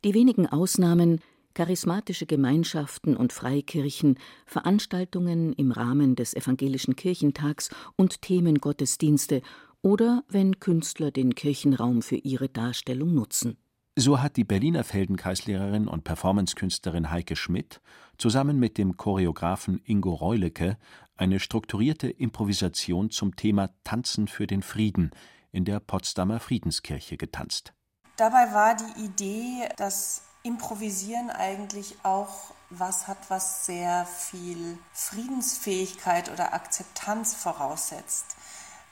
Die 0.03 0.13
wenigen 0.13 0.45
Ausnahmen, 0.45 1.19
charismatische 1.55 2.27
Gemeinschaften 2.27 3.17
und 3.17 3.33
Freikirchen, 3.33 4.19
Veranstaltungen 4.45 5.53
im 5.53 5.71
Rahmen 5.71 6.15
des 6.15 6.35
evangelischen 6.35 6.95
Kirchentags 6.95 7.71
und 7.95 8.21
Themengottesdienste 8.21 9.41
oder 9.81 10.23
wenn 10.29 10.59
Künstler 10.59 11.09
den 11.09 11.33
Kirchenraum 11.33 12.03
für 12.03 12.17
ihre 12.17 12.49
Darstellung 12.49 13.15
nutzen. 13.15 13.57
So 13.99 14.21
hat 14.21 14.37
die 14.37 14.45
Berliner 14.45 14.85
Feldenkreislehrerin 14.85 15.89
und 15.89 16.05
Performancekünstlerin 16.05 17.11
Heike 17.11 17.35
Schmidt 17.35 17.81
zusammen 18.17 18.57
mit 18.57 18.77
dem 18.77 18.95
Choreografen 18.95 19.81
Ingo 19.83 20.13
Reulecke 20.13 20.77
eine 21.17 21.41
strukturierte 21.41 22.09
Improvisation 22.09 23.11
zum 23.11 23.35
Thema 23.35 23.71
Tanzen 23.83 24.29
für 24.29 24.47
den 24.47 24.61
Frieden 24.61 25.11
in 25.51 25.65
der 25.65 25.81
Potsdamer 25.81 26.39
Friedenskirche 26.39 27.17
getanzt. 27.17 27.73
Dabei 28.15 28.53
war 28.53 28.77
die 28.77 29.03
Idee, 29.03 29.67
dass 29.75 30.21
Improvisieren 30.43 31.29
eigentlich 31.29 31.97
auch 32.03 32.53
was 32.69 33.09
hat, 33.09 33.29
was 33.29 33.65
sehr 33.65 34.05
viel 34.05 34.77
Friedensfähigkeit 34.93 36.31
oder 36.31 36.53
Akzeptanz 36.53 37.35
voraussetzt. 37.35 38.37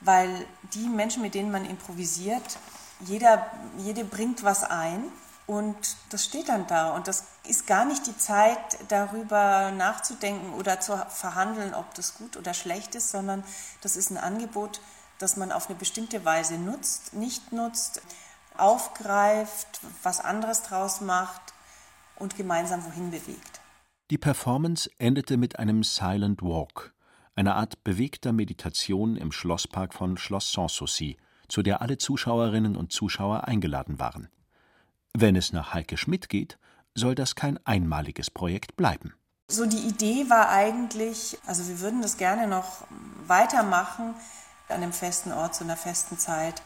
Weil 0.02 0.44
die 0.74 0.86
Menschen, 0.86 1.22
mit 1.22 1.34
denen 1.34 1.50
man 1.50 1.64
improvisiert, 1.64 2.58
jeder, 3.00 3.46
jede 3.78 4.04
bringt 4.04 4.42
was 4.42 4.64
ein 4.64 5.04
und 5.46 5.76
das 6.10 6.24
steht 6.24 6.48
dann 6.48 6.66
da. 6.66 6.94
Und 6.94 7.08
das 7.08 7.24
ist 7.44 7.66
gar 7.66 7.84
nicht 7.84 8.06
die 8.06 8.16
Zeit, 8.16 8.58
darüber 8.88 9.70
nachzudenken 9.70 10.52
oder 10.54 10.80
zu 10.80 10.96
verhandeln, 11.08 11.74
ob 11.74 11.94
das 11.94 12.18
gut 12.18 12.36
oder 12.36 12.54
schlecht 12.54 12.94
ist, 12.94 13.10
sondern 13.10 13.42
das 13.80 13.96
ist 13.96 14.10
ein 14.10 14.18
Angebot, 14.18 14.80
das 15.18 15.36
man 15.36 15.50
auf 15.52 15.68
eine 15.68 15.78
bestimmte 15.78 16.24
Weise 16.24 16.58
nutzt, 16.58 17.14
nicht 17.14 17.52
nutzt, 17.52 18.02
aufgreift, 18.56 19.80
was 20.02 20.20
anderes 20.20 20.62
draus 20.62 21.00
macht 21.00 21.54
und 22.16 22.36
gemeinsam 22.36 22.84
wohin 22.84 23.10
bewegt. 23.10 23.60
Die 24.10 24.18
Performance 24.18 24.90
endete 24.98 25.36
mit 25.36 25.58
einem 25.58 25.82
Silent 25.82 26.42
Walk, 26.42 26.92
einer 27.36 27.56
Art 27.56 27.84
bewegter 27.84 28.32
Meditation 28.32 29.16
im 29.16 29.32
Schlosspark 29.32 29.94
von 29.94 30.16
Schloss 30.16 30.52
Sanssouci, 30.52 31.16
zu 31.48 31.62
der 31.62 31.82
alle 31.82 31.98
Zuschauerinnen 31.98 32.76
und 32.76 32.92
Zuschauer 32.92 33.48
eingeladen 33.48 33.98
waren. 33.98 34.28
Wenn 35.14 35.36
es 35.36 35.52
nach 35.52 35.74
Heike 35.74 35.96
Schmidt 35.96 36.28
geht, 36.28 36.58
soll 36.94 37.14
das 37.14 37.34
kein 37.34 37.58
einmaliges 37.66 38.30
Projekt 38.30 38.76
bleiben. 38.76 39.14
So 39.50 39.64
die 39.64 39.78
Idee 39.78 40.28
war 40.28 40.50
eigentlich, 40.50 41.38
also 41.46 41.66
wir 41.68 41.80
würden 41.80 42.02
das 42.02 42.18
gerne 42.18 42.46
noch 42.46 42.86
weitermachen 43.26 44.14
an 44.68 44.82
einem 44.82 44.92
festen 44.92 45.32
Ort 45.32 45.54
zu 45.54 45.64
einer 45.64 45.76
festen 45.76 46.18
Zeit 46.18 46.60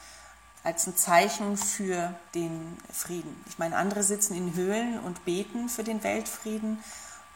als 0.64 0.86
ein 0.86 0.96
Zeichen 0.96 1.56
für 1.56 2.14
den 2.34 2.76
Frieden. 2.92 3.36
Ich 3.48 3.58
meine, 3.58 3.76
andere 3.76 4.02
sitzen 4.02 4.34
in 4.34 4.54
Höhlen 4.54 4.98
und 5.00 5.24
beten 5.24 5.68
für 5.68 5.84
den 5.84 6.02
Weltfrieden 6.02 6.78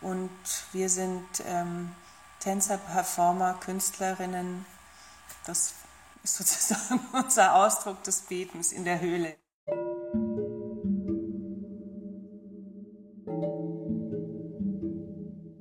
und 0.00 0.31
wir 0.73 0.88
sind 0.88 1.25
ähm, 1.47 1.91
Tänzer, 2.41 2.79
Performer, 2.79 3.55
Künstlerinnen. 3.55 4.65
Das 5.45 5.75
sozusagen 6.26 7.00
unser 7.12 7.54
Ausdruck 7.54 8.02
des 8.02 8.23
Betens 8.23 8.73
in 8.73 8.85
der 8.85 9.00
Höhle. 9.00 9.37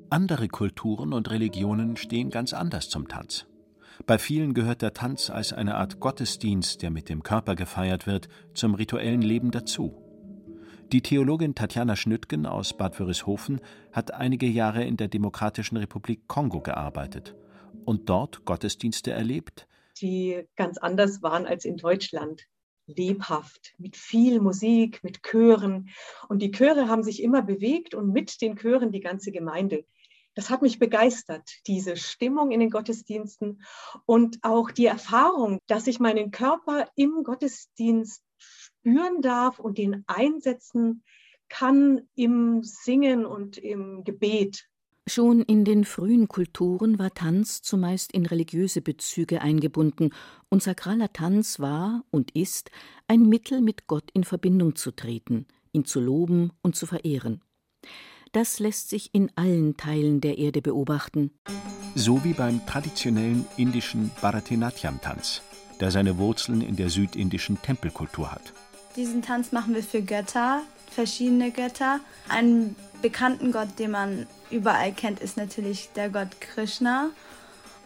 Andere 0.09 0.47
Kulturen 0.47 1.13
und 1.13 1.29
Religionen 1.29 1.97
stehen 1.97 2.29
ganz 2.29 2.53
anders 2.53 2.89
zum 2.89 3.07
Tanz. 3.07 3.45
Bei 4.05 4.17
vielen 4.17 4.53
gehört 4.53 4.81
der 4.81 4.93
Tanz 4.93 5.29
als 5.29 5.51
eine 5.51 5.75
Art 5.75 5.99
Gottesdienst, 5.99 6.81
der 6.81 6.91
mit 6.91 7.09
dem 7.09 7.23
Körper 7.23 7.55
gefeiert 7.55 8.07
wird, 8.07 8.27
zum 8.53 8.75
rituellen 8.75 9.21
Leben 9.21 9.51
dazu. 9.51 9.93
Die 10.91 11.01
Theologin 11.01 11.55
Tatjana 11.55 11.95
Schnüttgen 11.95 12.45
aus 12.45 12.77
Bad 12.77 12.99
Wörishofen 12.99 13.59
hat 13.91 14.13
einige 14.13 14.45
Jahre 14.45 14.83
in 14.83 14.97
der 14.97 15.07
Demokratischen 15.07 15.77
Republik 15.77 16.27
Kongo 16.27 16.61
gearbeitet 16.61 17.35
und 17.85 18.07
dort 18.09 18.45
Gottesdienste 18.45 19.11
erlebt, 19.11 19.67
die 20.01 20.43
ganz 20.55 20.77
anders 20.77 21.21
waren 21.21 21.45
als 21.45 21.65
in 21.65 21.77
Deutschland. 21.77 22.45
Lebhaft, 22.87 23.73
mit 23.79 23.97
viel 23.97 24.39
Musik, 24.39 25.03
mit 25.03 25.23
Chören. 25.23 25.89
Und 26.29 26.43
die 26.43 26.51
Chöre 26.51 26.87
haben 26.87 27.01
sich 27.01 27.23
immer 27.23 27.41
bewegt 27.41 27.95
und 27.95 28.13
mit 28.13 28.39
den 28.41 28.57
Chören 28.57 28.91
die 28.91 28.99
ganze 28.99 29.31
Gemeinde 29.31 29.85
das 30.35 30.49
hat 30.49 30.61
mich 30.61 30.79
begeistert, 30.79 31.49
diese 31.65 31.95
Stimmung 31.95 32.51
in 32.51 32.59
den 32.59 32.69
Gottesdiensten 32.69 33.63
und 34.05 34.39
auch 34.43 34.69
die 34.69 34.85
Erfahrung, 34.85 35.59
dass 35.67 35.87
ich 35.87 35.99
meinen 35.99 36.29
Körper 36.29 36.89
im 36.95 37.23
Gottesdienst 37.23 38.21
spüren 38.37 39.21
darf 39.21 39.59
und 39.59 39.77
den 39.77 40.03
einsetzen 40.07 41.03
kann 41.47 42.09
im 42.15 42.63
Singen 42.63 43.25
und 43.25 43.57
im 43.57 44.03
Gebet. 44.03 44.67
Schon 45.07 45.43
in 45.43 45.65
den 45.65 45.85
frühen 45.85 46.27
Kulturen 46.27 46.97
war 46.97 47.13
Tanz 47.13 47.61
zumeist 47.61 48.11
in 48.11 48.25
religiöse 48.25 48.81
Bezüge 48.81 49.39
eingebunden, 49.39 50.09
und 50.49 50.63
sakraler 50.63 51.13
Tanz 51.13 51.59
war 51.59 52.03
und 52.09 52.31
ist 52.31 52.71
ein 53.07 53.29
Mittel, 53.29 53.61
mit 53.61 53.85
Gott 53.85 54.09
in 54.13 54.23
Verbindung 54.23 54.75
zu 54.75 54.89
treten, 54.89 55.45
ihn 55.73 55.85
zu 55.85 55.99
loben 55.99 56.53
und 56.63 56.75
zu 56.75 56.87
verehren. 56.87 57.41
Das 58.31 58.57
lässt 58.57 58.89
sich 58.89 59.13
in 59.13 59.31
allen 59.35 59.77
Teilen 59.77 60.21
der 60.21 60.39
Erde 60.39 60.63
beobachten. 60.63 61.29
So 61.93 62.23
wie 62.23 62.33
beim 62.33 62.65
traditionellen 62.65 63.45
indischen 63.57 64.09
Bharatanatyam-Tanz, 64.21 65.43
der 65.79 65.91
seine 65.91 66.17
Wurzeln 66.17 66.61
in 66.61 66.77
der 66.77 66.89
südindischen 66.89 67.61
Tempelkultur 67.61 68.31
hat. 68.31 68.53
Diesen 68.95 69.21
Tanz 69.21 69.51
machen 69.51 69.75
wir 69.75 69.83
für 69.83 70.01
Götter, 70.01 70.63
verschiedene 70.95 71.51
Götter. 71.51 71.99
Einen 72.29 72.75
bekannten 73.01 73.51
Gott, 73.51 73.77
den 73.77 73.91
man 73.91 74.25
überall 74.49 74.91
kennt, 74.93 75.19
ist 75.19 75.37
natürlich 75.37 75.89
der 75.95 76.09
Gott 76.09 76.39
Krishna. 76.39 77.09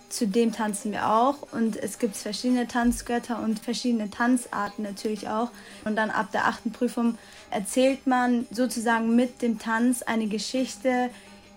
Zu 0.09 0.27
dem 0.27 0.51
tanzen 0.51 0.91
wir 0.91 1.07
auch 1.07 1.37
und 1.51 1.75
es 1.75 1.99
gibt 1.99 2.15
verschiedene 2.15 2.67
Tanzgötter 2.67 3.39
und 3.43 3.59
verschiedene 3.59 4.09
Tanzarten 4.09 4.83
natürlich 4.83 5.27
auch. 5.27 5.51
Und 5.85 5.95
dann 5.95 6.09
ab 6.09 6.31
der 6.31 6.45
achten 6.45 6.71
Prüfung 6.71 7.17
erzählt 7.51 8.07
man 8.07 8.47
sozusagen 8.49 9.15
mit 9.15 9.41
dem 9.41 9.59
Tanz 9.59 10.01
eine 10.01 10.27
Geschichte, 10.27 11.09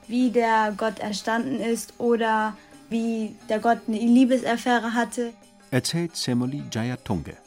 wie 0.07 0.31
der 0.31 0.75
Gott 0.77 0.99
erstanden 0.99 1.61
ist 1.61 1.95
oder 1.99 2.57
wie 2.91 3.35
der 3.49 3.59
Gott 3.59 3.79
eine 3.89 3.99
Liebesaffäre 3.99 4.93
hatte. 4.93 5.33
Erzählt 5.71 6.15
Semoli 6.15 6.63
Jayatunge. 6.71 7.42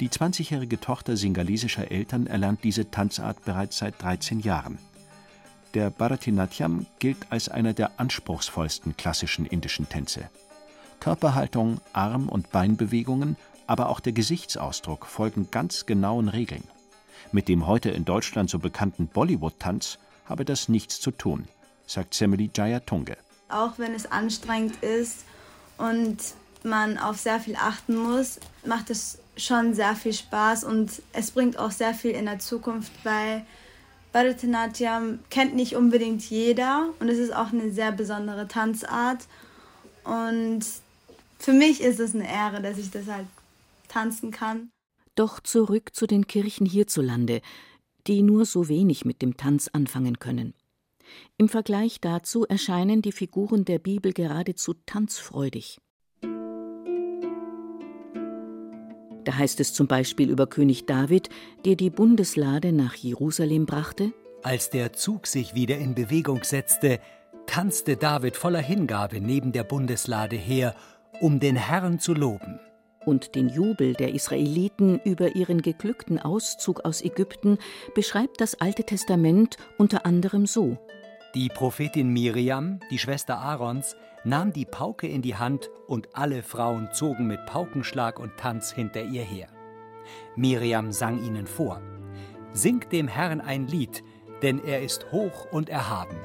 Die 0.00 0.10
20-jährige 0.10 0.78
Tochter 0.78 1.16
singalesischer 1.16 1.90
Eltern 1.90 2.26
erlernt 2.26 2.62
diese 2.64 2.90
Tanzart 2.90 3.44
bereits 3.46 3.78
seit 3.78 4.02
13 4.02 4.40
Jahren. 4.40 4.78
Der 5.72 5.88
Bharatinatyam 5.88 6.84
gilt 6.98 7.16
als 7.30 7.48
einer 7.48 7.72
der 7.72 7.98
anspruchsvollsten 7.98 8.96
klassischen 8.98 9.46
indischen 9.46 9.88
Tänze. 9.88 10.28
Körperhaltung, 11.00 11.80
Arm- 11.94 12.28
und 12.28 12.50
Beinbewegungen, 12.50 13.36
aber 13.66 13.88
auch 13.88 14.00
der 14.00 14.12
Gesichtsausdruck 14.12 15.06
folgen 15.06 15.50
ganz 15.50 15.86
genauen 15.86 16.28
Regeln. 16.28 16.64
Mit 17.32 17.48
dem 17.48 17.66
heute 17.66 17.90
in 17.90 18.04
Deutschland 18.04 18.50
so 18.50 18.58
bekannten 18.58 19.08
Bollywood-Tanz 19.08 19.98
habe 20.26 20.44
das 20.44 20.68
nichts 20.68 21.00
zu 21.00 21.10
tun, 21.10 21.48
sagt 21.86 22.12
Semeli 22.12 22.50
Jayatunge. 22.54 23.16
Auch 23.48 23.78
wenn 23.78 23.94
es 23.94 24.10
anstrengend 24.10 24.76
ist 24.82 25.24
und 25.78 26.18
man 26.62 26.98
auf 26.98 27.16
sehr 27.16 27.40
viel 27.40 27.56
achten 27.56 27.96
muss, 27.96 28.40
macht 28.64 28.90
es 28.90 29.18
schon 29.36 29.74
sehr 29.74 29.94
viel 29.94 30.12
Spaß 30.12 30.64
und 30.64 31.02
es 31.12 31.30
bringt 31.30 31.58
auch 31.58 31.70
sehr 31.70 31.94
viel 31.94 32.12
in 32.12 32.24
der 32.24 32.38
Zukunft, 32.38 32.92
weil 33.04 33.44
Bharatanatyam 34.12 35.18
kennt 35.28 35.54
nicht 35.54 35.76
unbedingt 35.76 36.22
jeder 36.30 36.88
und 37.00 37.08
es 37.08 37.18
ist 37.18 37.34
auch 37.34 37.52
eine 37.52 37.70
sehr 37.70 37.92
besondere 37.92 38.48
Tanzart. 38.48 39.26
Und 40.04 40.64
für 41.38 41.52
mich 41.52 41.80
ist 41.82 42.00
es 42.00 42.14
eine 42.14 42.26
Ehre, 42.26 42.62
dass 42.62 42.78
ich 42.78 42.90
das 42.90 43.06
halt 43.08 43.26
tanzen 43.88 44.30
kann. 44.30 44.70
Doch 45.14 45.40
zurück 45.40 45.94
zu 45.94 46.06
den 46.06 46.26
Kirchen 46.26 46.66
hierzulande, 46.66 47.40
die 48.06 48.22
nur 48.22 48.46
so 48.46 48.68
wenig 48.68 49.04
mit 49.04 49.22
dem 49.22 49.36
Tanz 49.36 49.68
anfangen 49.68 50.18
können. 50.18 50.54
Im 51.36 51.48
Vergleich 51.48 52.00
dazu 52.00 52.44
erscheinen 52.46 53.02
die 53.02 53.12
Figuren 53.12 53.64
der 53.64 53.78
Bibel 53.78 54.12
geradezu 54.12 54.74
tanzfreudig. 54.86 55.78
Da 59.26 59.36
heißt 59.36 59.58
es 59.58 59.74
zum 59.74 59.88
Beispiel 59.88 60.30
über 60.30 60.46
König 60.46 60.86
David, 60.86 61.28
der 61.64 61.74
die 61.74 61.90
Bundeslade 61.90 62.72
nach 62.72 62.94
Jerusalem 62.94 63.66
brachte. 63.66 64.12
Als 64.44 64.70
der 64.70 64.92
Zug 64.92 65.26
sich 65.26 65.52
wieder 65.54 65.76
in 65.78 65.96
Bewegung 65.96 66.44
setzte, 66.44 67.00
tanzte 67.46 67.96
David 67.96 68.36
voller 68.36 68.60
Hingabe 68.60 69.20
neben 69.20 69.50
der 69.50 69.64
Bundeslade 69.64 70.36
her, 70.36 70.76
um 71.20 71.40
den 71.40 71.56
Herrn 71.56 71.98
zu 71.98 72.14
loben. 72.14 72.60
Und 73.04 73.34
den 73.34 73.48
Jubel 73.48 73.94
der 73.94 74.14
Israeliten 74.14 75.00
über 75.04 75.34
ihren 75.34 75.60
geglückten 75.60 76.20
Auszug 76.20 76.84
aus 76.84 77.02
Ägypten 77.02 77.58
beschreibt 77.96 78.40
das 78.40 78.60
Alte 78.60 78.84
Testament 78.84 79.56
unter 79.76 80.06
anderem 80.06 80.46
so. 80.46 80.78
Die 81.34 81.48
Prophetin 81.48 82.12
Miriam, 82.12 82.78
die 82.92 82.98
Schwester 82.98 83.38
Aarons, 83.38 83.96
nahm 84.26 84.52
die 84.52 84.64
Pauke 84.64 85.06
in 85.06 85.22
die 85.22 85.36
Hand 85.36 85.70
und 85.86 86.08
alle 86.14 86.42
Frauen 86.42 86.88
zogen 86.92 87.28
mit 87.28 87.46
Paukenschlag 87.46 88.18
und 88.18 88.36
Tanz 88.36 88.72
hinter 88.72 89.04
ihr 89.04 89.22
her. 89.22 89.48
Miriam 90.34 90.90
sang 90.90 91.24
ihnen 91.24 91.46
vor: 91.46 91.80
Singt 92.52 92.92
dem 92.92 93.06
Herrn 93.06 93.40
ein 93.40 93.68
Lied, 93.68 94.02
denn 94.42 94.62
er 94.62 94.82
ist 94.82 95.12
hoch 95.12 95.46
und 95.52 95.68
erhaben. 95.68 96.16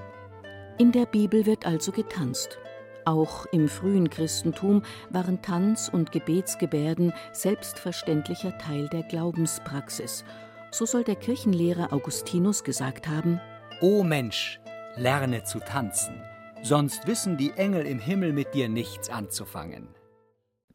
In 0.79 0.91
der 0.91 1.05
Bibel 1.05 1.45
wird 1.45 1.65
also 1.65 1.91
getanzt. 1.91 2.57
Auch 3.05 3.45
im 3.51 3.67
frühen 3.67 4.09
Christentum 4.09 4.81
waren 5.09 5.41
Tanz 5.41 5.89
und 5.91 6.11
Gebetsgebärden 6.11 7.13
selbstverständlicher 7.33 8.57
Teil 8.57 8.89
der 8.89 9.03
Glaubenspraxis. 9.03 10.23
So 10.71 10.85
soll 10.85 11.03
der 11.03 11.15
Kirchenlehrer 11.15 11.93
Augustinus 11.93 12.63
gesagt 12.63 13.07
haben: 13.07 13.39
O 13.79 14.03
Mensch, 14.03 14.59
lerne 14.97 15.43
zu 15.43 15.59
tanzen 15.59 16.30
sonst 16.63 17.07
wissen 17.07 17.37
die 17.37 17.51
Engel 17.51 17.85
im 17.85 17.99
Himmel 17.99 18.33
mit 18.33 18.53
dir 18.53 18.69
nichts 18.69 19.09
anzufangen. 19.09 19.87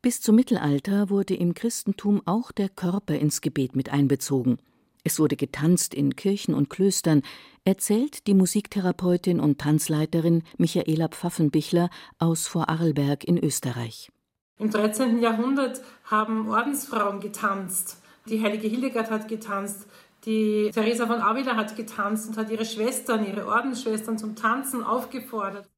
Bis 0.03 0.20
zum 0.20 0.37
Mittelalter 0.37 1.11
wurde 1.11 1.35
im 1.35 1.55
Christentum 1.55 2.22
auch 2.27 2.53
der 2.53 2.68
Körper 2.68 3.14
ins 3.14 3.40
Gebet 3.40 3.75
mit 3.75 3.92
einbezogen. 3.92 4.59
Es 5.03 5.18
wurde 5.18 5.37
getanzt 5.37 5.94
in 5.94 6.16
Kirchen 6.16 6.55
und 6.55 6.68
Klöstern, 6.68 7.22
erzählt 7.64 8.27
die 8.27 8.35
Musiktherapeutin 8.35 9.40
und 9.40 9.59
Tanzleiterin 9.59 10.42
Michaela 10.59 11.09
Pfaffenbichler 11.09 11.90
aus 12.18 12.46
Vorarlberg 12.46 13.25
in 13.25 13.38
Österreich. 13.38 14.11
Im 14.59 14.70
13. 14.70 15.20
Jahrhundert 15.20 15.81
haben 16.05 16.49
Ordensfrauen 16.49 17.20
getanzt. 17.20 17.99
Die 18.29 18.42
heilige 18.42 18.66
Hildegard 18.66 19.11
hat 19.11 19.29
getanzt. 19.29 19.87
Die 20.27 20.73
Theresa 20.75 21.07
von 21.07 21.21
Avila 21.21 21.55
hat 21.55 21.77
getanzt 21.77 22.29
und 22.29 22.37
hat 22.37 22.51
ihre 22.51 22.65
Schwestern, 22.65 23.25
ihre 23.25 23.47
Ordensschwestern 23.47 24.19
zum 24.19 24.35
Tanzen 24.35 24.83
aufgefordert. 24.83 25.69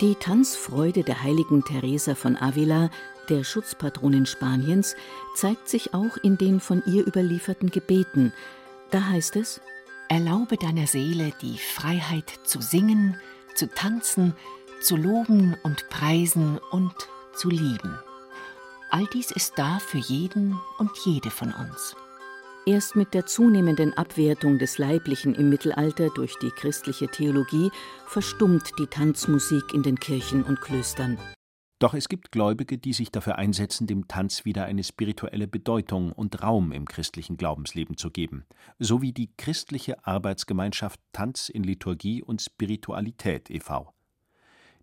Die 0.00 0.14
Tanzfreude 0.14 1.02
der 1.02 1.24
heiligen 1.24 1.64
Theresa 1.64 2.14
von 2.14 2.36
Avila, 2.36 2.88
der 3.28 3.42
Schutzpatronin 3.42 4.26
Spaniens, 4.26 4.94
zeigt 5.34 5.68
sich 5.68 5.92
auch 5.92 6.16
in 6.22 6.38
den 6.38 6.60
von 6.60 6.84
ihr 6.86 7.04
überlieferten 7.04 7.70
Gebeten. 7.70 8.32
Da 8.92 9.08
heißt 9.08 9.34
es: 9.34 9.60
Erlaube 10.08 10.58
deiner 10.58 10.86
Seele 10.86 11.32
die 11.42 11.58
Freiheit 11.58 12.30
zu 12.44 12.60
singen, 12.60 13.16
zu 13.56 13.68
tanzen, 13.68 14.34
zu 14.80 14.96
loben 14.96 15.56
und 15.64 15.88
preisen 15.88 16.60
und 16.70 16.94
zu 17.34 17.50
lieben. 17.50 17.98
All 18.92 19.06
dies 19.06 19.30
ist 19.30 19.54
da 19.56 19.78
für 19.78 19.96
jeden 19.96 20.60
und 20.78 20.90
jede 21.06 21.30
von 21.30 21.50
uns. 21.54 21.96
Erst 22.66 22.94
mit 22.94 23.14
der 23.14 23.24
zunehmenden 23.24 23.94
Abwertung 23.94 24.58
des 24.58 24.76
Leiblichen 24.76 25.34
im 25.34 25.48
Mittelalter 25.48 26.10
durch 26.10 26.38
die 26.42 26.50
christliche 26.50 27.08
Theologie 27.08 27.70
verstummt 28.06 28.70
die 28.78 28.86
Tanzmusik 28.86 29.72
in 29.72 29.82
den 29.82 29.98
Kirchen 29.98 30.42
und 30.44 30.60
Klöstern. 30.60 31.16
Doch 31.78 31.94
es 31.94 32.10
gibt 32.10 32.32
Gläubige, 32.32 32.76
die 32.76 32.92
sich 32.92 33.10
dafür 33.10 33.38
einsetzen, 33.38 33.86
dem 33.86 34.08
Tanz 34.08 34.44
wieder 34.44 34.66
eine 34.66 34.84
spirituelle 34.84 35.48
Bedeutung 35.48 36.12
und 36.12 36.42
Raum 36.42 36.70
im 36.70 36.84
christlichen 36.84 37.38
Glaubensleben 37.38 37.96
zu 37.96 38.10
geben, 38.10 38.44
so 38.78 39.00
wie 39.00 39.14
die 39.14 39.30
christliche 39.38 40.06
Arbeitsgemeinschaft 40.06 41.00
Tanz 41.14 41.48
in 41.48 41.64
Liturgie 41.64 42.22
und 42.22 42.42
Spiritualität 42.42 43.48
e.V. 43.48 43.90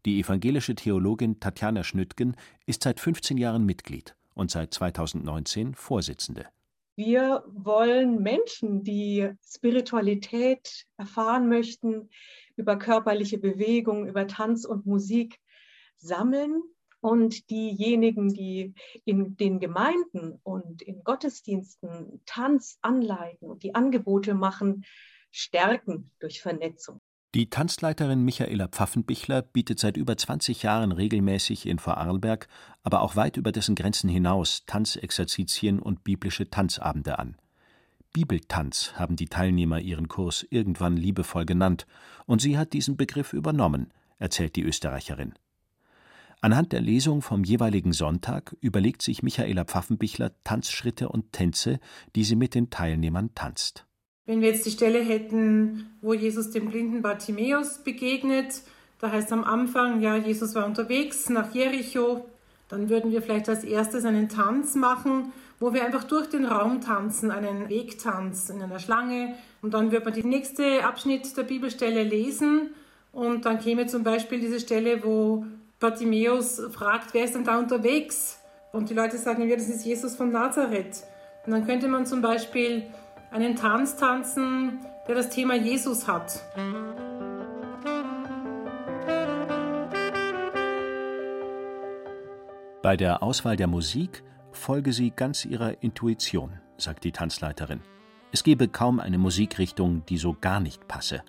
Die 0.06 0.20
evangelische 0.20 0.76
Theologin 0.76 1.40
Tatjana 1.40 1.84
Schnüttgen 1.84 2.38
ist 2.66 2.84
seit 2.84 3.00
15 3.00 3.38
Jahren 3.38 3.66
Mitglied 3.66 4.16
und 4.34 4.50
seit 4.50 4.74
2019 4.74 5.76
Vorsitzende. 5.76 6.48
Wir 6.96 7.44
wollen 7.48 8.22
Menschen, 8.22 8.84
die 8.84 9.30
Spiritualität 9.46 10.86
erfahren 10.98 11.50
möchten, 11.50 12.10
über 12.56 12.78
körperliche 12.78 13.38
Bewegung, 13.38 14.08
über 14.08 14.28
Tanz 14.28 14.66
und 14.66 14.86
Musik 14.86 15.40
sammeln 15.98 16.62
und 17.02 17.50
diejenigen, 17.50 18.34
die 18.34 18.74
in 19.06 19.36
den 19.38 19.60
Gemeinden 19.60 20.40
und 20.44 20.82
in 20.82 21.04
Gottesdiensten 21.04 22.22
Tanz 22.26 22.78
anleiten 22.82 23.50
und 23.50 23.64
die 23.64 23.76
Angebote 23.76 24.34
machen, 24.34 24.86
stärken 25.32 26.12
durch 26.20 26.42
Vernetzung. 26.42 26.99
Die 27.36 27.52
Tanzleiterin 27.52 28.24
Michaela 28.24 28.68
Pfaffenbichler 28.68 29.44
bietet 29.44 29.78
seit 29.78 29.98
über 29.98 30.18
20 30.18 30.63
Jahren 30.63 30.92
regelmäßig 30.92 31.68
in 31.68 31.78
Vorarlberg, 31.78 32.48
aber 32.82 33.02
auch 33.02 33.15
weit 33.15 33.38
über 33.38 33.52
dessen 33.52 33.76
Grenzen 33.76 34.10
hinaus 34.10 34.65
Tanzexerzitien 34.65 35.80
und 35.80 36.04
biblische 36.04 36.50
Tanzabende 36.50 37.20
an. 37.20 37.38
Bibeltanz 38.13 38.94
haben 38.96 39.15
die 39.15 39.28
Teilnehmer 39.28 39.80
ihren 39.80 40.08
Kurs 40.08 40.44
irgendwann 40.50 40.98
liebevoll 40.98 41.46
genannt, 41.46 41.86
und 42.26 42.42
sie 42.42 42.58
hat 42.58 42.74
diesen 42.74 42.98
Begriff 42.98 43.34
übernommen, 43.34 43.94
erzählt 44.18 44.56
die 44.56 44.63
Österreicherin. 44.63 45.36
Anhand 46.42 46.72
der 46.72 46.82
Lesung 46.82 47.22
vom 47.22 47.44
jeweiligen 47.44 47.94
Sonntag 47.94 48.56
überlegt 48.60 49.04
sich 49.04 49.22
Michaela 49.22 49.65
Pfaffenbichler 49.65 50.32
Tanzschritte 50.44 51.10
und 51.10 51.32
Tänze, 51.32 51.80
die 52.15 52.24
sie 52.24 52.36
mit 52.36 52.56
den 52.56 52.72
Teilnehmern 52.72 53.36
tanzt. 53.36 53.86
Wenn 54.30 54.42
wir 54.42 54.50
jetzt 54.50 54.68
die 54.68 54.70
Stelle 54.70 55.00
hätten, 55.00 55.89
wo 56.04 56.13
Jesus 56.13 56.52
dem 56.52 56.70
blinden 56.70 57.02
Bartimäus 57.02 57.80
begegnet, 57.80 58.62
da 59.00 59.12
heißt 59.12 59.32
am 59.32 59.44
Anfang, 59.44 60.02
ja, 60.02 60.18
Jesus 60.18 60.54
war 60.54 60.68
unterwegs 60.68 61.32
nach 61.32 61.52
Jericho, 61.52 62.28
dann 62.68 62.89
würden 62.89 63.12
wir 63.12 63.24
vielleicht 63.24 63.50
als 63.50 63.63
erstes 63.63 64.06
einen 64.06 64.30
Tanz 64.30 64.76
machen, 64.76 65.34
wo 65.60 65.74
wir 65.74 65.84
einfach 65.84 66.04
durch 66.04 66.30
den 66.30 66.46
Raum 66.46 66.80
tanzen, 66.80 67.32
einen 67.32 67.70
Wegtanz 67.70 68.52
in 68.52 68.62
einer 68.62 68.78
Schlange. 68.78 69.34
Und 69.63 69.74
dann 69.74 69.92
würde 69.92 70.06
man 70.06 70.13
die 70.13 70.24
nächste 70.24 70.86
Abschnitt 70.86 71.36
der 71.36 71.42
Bibelstelle 71.42 72.04
lesen 72.04 72.76
und 73.12 73.46
dann 73.46 73.58
käme 73.58 73.88
zum 73.88 74.04
Beispiel 74.04 74.39
diese 74.39 74.60
Stelle, 74.60 75.04
wo 75.04 75.48
Bartimäus 75.80 76.62
fragt, 76.72 77.15
wer 77.15 77.24
ist 77.24 77.34
denn 77.34 77.46
da 77.46 77.58
unterwegs? 77.58 78.38
Und 78.74 78.92
die 78.92 78.94
Leute 78.94 79.18
sagen, 79.18 79.50
ja, 79.50 79.56
das 79.56 79.70
ist 79.70 79.84
Jesus 79.84 80.15
von 80.15 80.32
Nazareth. 80.32 81.04
Und 81.48 81.52
dann 81.54 81.65
könnte 81.65 81.88
man 81.88 82.06
zum 82.06 82.22
Beispiel 82.22 82.84
einen 83.32 83.56
Tanz 83.56 83.96
tanzen, 83.96 84.80
der 85.08 85.15
das 85.15 85.30
Thema 85.30 85.56
Jesus 85.56 86.08
hat. 86.08 86.44
Bei 92.82 92.96
der 92.98 93.22
Auswahl 93.22 93.56
der 93.56 93.68
Musik 93.68 94.24
folge 94.52 94.94
sie 94.94 95.12
ganz 95.12 95.46
ihrer 95.46 95.84
Intuition, 95.84 96.60
sagt 96.78 97.04
die 97.04 97.12
Tanzleiterin. 97.12 97.82
Es 98.32 98.44
gebe 98.44 98.68
kaum 98.68 99.00
eine 99.00 99.18
Musikrichtung, 99.18 100.06
die 100.08 100.18
so 100.18 100.36
gar 100.39 100.60
nicht 100.60 100.88
passe. 100.88 101.24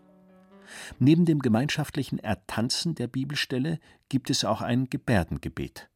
Neben 0.99 1.25
dem 1.25 1.41
gemeinschaftlichen 1.41 2.19
Ertanzen 2.19 2.95
der 2.95 3.09
Bibelstelle 3.09 3.81
gibt 4.09 4.31
es 4.31 4.45
auch 4.45 4.61
ein 4.63 4.89
Gebärdengebet. 4.89 5.89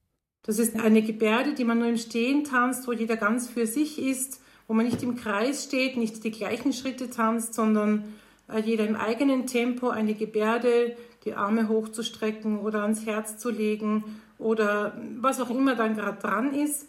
Das 0.43 0.59
ist 0.59 0.79
eine 0.79 1.03
Gebärde, 1.03 1.55
die 1.55 1.64
man 1.64 1.79
nur 1.79 1.88
im 1.88 1.97
Stehen 1.97 2.45
tanzt, 2.45 2.87
wo 2.87 2.93
jeder 2.93 3.17
ganz 3.17 3.49
für 3.49 3.67
sich 3.67 3.99
ist, 3.99 4.40
wo 4.66 4.74
man 4.74 4.87
nicht 4.87 5.03
im 5.03 5.16
Kreis 5.16 5.64
steht, 5.64 5.96
nicht 5.96 6.24
die 6.24 6.31
gleichen 6.31 6.72
Schritte 6.72 7.11
tanzt, 7.11 7.55
sondern 7.55 8.05
äh, 8.53 8.61
jeder 8.61 8.87
im 8.87 8.96
eigenen 8.96 9.46
Tempo 9.46 9.88
eine 9.88 10.14
Gebärde, 10.14 10.96
die 11.24 11.35
Arme 11.35 11.68
hochzustrecken 11.68 12.59
oder 12.59 12.83
ans 12.83 13.07
Herz 13.07 13.38
zu 13.38 13.50
legen 13.50 14.05
oder 14.38 14.96
was 15.20 15.40
auch 15.40 15.50
immer 15.50 15.74
dann 15.74 15.96
gerade 15.96 16.20
dran 16.20 16.55
ist. 16.55 16.88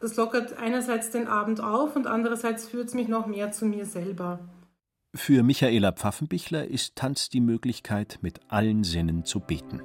Das 0.00 0.16
lockert 0.16 0.58
einerseits 0.58 1.10
den 1.10 1.28
Abend 1.28 1.60
auf 1.60 1.94
und 1.96 2.06
andererseits 2.06 2.68
führt 2.68 2.88
es 2.88 2.94
mich 2.94 3.08
noch 3.08 3.26
mehr 3.26 3.52
zu 3.52 3.66
mir 3.66 3.86
selber. 3.86 4.40
Für 5.14 5.42
Michaela 5.42 5.92
Pfaffenbichler 5.92 6.66
ist 6.66 6.96
Tanz 6.96 7.28
die 7.28 7.40
Möglichkeit, 7.40 8.18
mit 8.22 8.40
allen 8.48 8.82
Sinnen 8.82 9.24
zu 9.24 9.40
beten. 9.40 9.82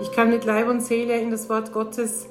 Ich 0.00 0.12
kann 0.12 0.30
mit 0.30 0.44
Leib 0.44 0.68
und 0.68 0.80
Seele 0.80 1.20
in 1.20 1.30
das 1.30 1.48
Wort 1.48 1.72
Gottes 1.72 2.28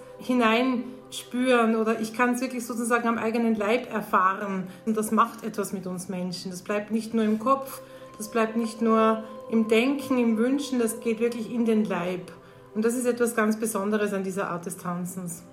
hineinspüren 1.07 1.75
oder 1.75 1.99
ich 1.99 2.13
kann 2.13 2.33
es 2.33 2.41
wirklich 2.41 2.65
sozusagen 2.65 3.07
am 3.07 3.17
eigenen 3.17 3.55
Leib 3.55 3.91
erfahren. 3.91 4.67
Und 4.85 4.97
das 4.97 5.11
macht 5.11 5.43
etwas 5.43 5.73
mit 5.73 5.87
uns 5.87 6.09
Menschen. 6.09 6.51
Das 6.51 6.61
bleibt 6.61 6.91
nicht 6.91 7.13
nur 7.13 7.23
im 7.23 7.39
Kopf, 7.39 7.81
das 8.17 8.29
bleibt 8.31 8.55
nicht 8.55 8.81
nur 8.81 9.23
im 9.51 9.67
Denken, 9.67 10.17
im 10.17 10.37
Wünschen, 10.37 10.79
das 10.79 10.99
geht 10.99 11.19
wirklich 11.19 11.51
in 11.51 11.65
den 11.65 11.85
Leib. 11.85 12.31
Und 12.73 12.83
das 12.83 12.95
ist 12.95 13.05
etwas 13.05 13.35
ganz 13.35 13.59
Besonderes 13.59 14.13
an 14.13 14.23
dieser 14.23 14.49
Art 14.49 14.65
des 14.65 14.77
Tanzens. 14.77 15.43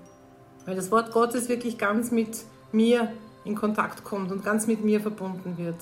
Weil 0.66 0.76
das 0.76 0.90
Wort 0.90 1.12
Gottes 1.12 1.48
wirklich 1.48 1.78
ganz 1.78 2.10
mit 2.10 2.44
mir 2.72 3.12
in 3.44 3.54
Kontakt 3.54 4.04
kommt 4.04 4.32
und 4.32 4.44
ganz 4.44 4.66
mit 4.66 4.84
mir 4.84 5.00
verbunden 5.00 5.56
wird. 5.58 5.76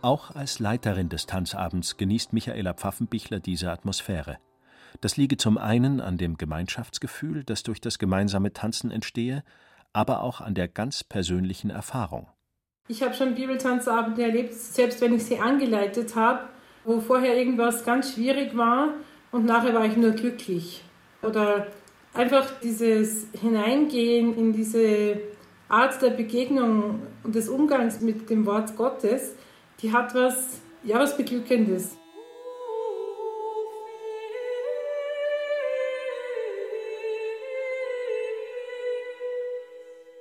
Auch 0.00 0.34
als 0.34 0.58
Leiterin 0.58 1.08
des 1.08 1.26
Tanzabends 1.26 1.96
genießt 1.96 2.32
Michaela 2.32 2.74
Pfaffenbichler 2.74 3.38
diese 3.38 3.70
Atmosphäre. 3.70 4.38
Das 5.00 5.16
liege 5.16 5.36
zum 5.36 5.58
einen 5.58 6.00
an 6.00 6.18
dem 6.18 6.36
Gemeinschaftsgefühl, 6.36 7.44
das 7.44 7.62
durch 7.62 7.80
das 7.80 7.98
gemeinsame 7.98 8.52
Tanzen 8.52 8.90
entstehe, 8.90 9.42
aber 9.92 10.22
auch 10.22 10.40
an 10.40 10.54
der 10.54 10.68
ganz 10.68 11.04
persönlichen 11.04 11.70
Erfahrung. 11.70 12.28
Ich 12.88 13.02
habe 13.02 13.14
schon 13.14 13.34
Bibeltanzabende 13.34 14.22
erlebt, 14.22 14.54
selbst 14.54 15.00
wenn 15.00 15.14
ich 15.14 15.24
sie 15.24 15.38
angeleitet 15.38 16.16
habe, 16.16 16.48
wo 16.84 17.00
vorher 17.00 17.36
irgendwas 17.36 17.84
ganz 17.84 18.14
schwierig 18.14 18.56
war 18.56 18.94
und 19.30 19.46
nachher 19.46 19.74
war 19.74 19.84
ich 19.84 19.96
nur 19.96 20.12
glücklich. 20.12 20.82
Oder 21.22 21.68
einfach 22.12 22.60
dieses 22.60 23.28
Hineingehen 23.40 24.36
in 24.36 24.52
diese 24.52 25.20
Art 25.68 26.02
der 26.02 26.10
Begegnung 26.10 27.02
und 27.22 27.34
des 27.34 27.48
Umgangs 27.48 28.00
mit 28.00 28.28
dem 28.28 28.44
Wort 28.46 28.76
Gottes, 28.76 29.34
die 29.80 29.92
hat 29.92 30.14
was, 30.14 30.60
ja, 30.82 30.98
was 30.98 31.16
Beglückendes. 31.16 31.96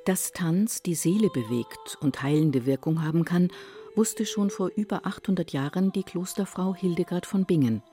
Dass 0.06 0.32
Tanz 0.32 0.82
die 0.82 0.96
Seele 0.96 1.30
bewegt 1.30 1.98
und 2.02 2.24
heilende 2.24 2.66
Wirkung 2.66 3.04
haben 3.04 3.24
kann, 3.24 3.50
wusste 3.96 4.26
schon 4.26 4.50
vor 4.50 4.72
über 4.76 5.06
800 5.06 5.52
Jahren 5.54 5.92
die 5.92 6.04
Klosterfrau 6.04 6.74
Hildegard 6.74 7.26
von 7.26 7.46
Bingen. 7.46 7.84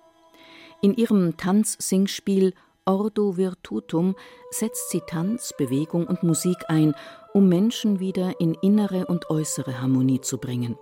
In 0.81 0.95
ihrem 0.95 1.37
Tanz-Singspiel 1.37 2.55
Ordo 2.87 3.37
Virtutum 3.37 4.17
setzt 4.51 4.91
sie 4.91 5.03
Tanz, 5.07 5.53
Bewegung 5.59 6.07
und 6.07 6.23
Musik 6.23 6.57
ein, 6.69 6.95
um 7.35 7.47
Menschen 7.47 8.01
wieder 8.01 8.41
in 8.41 8.55
innere 8.55 9.07
und 9.07 9.29
äußere 9.29 9.83
Harmonie 9.83 10.23
zu 10.23 10.39
bringen. 10.39 10.79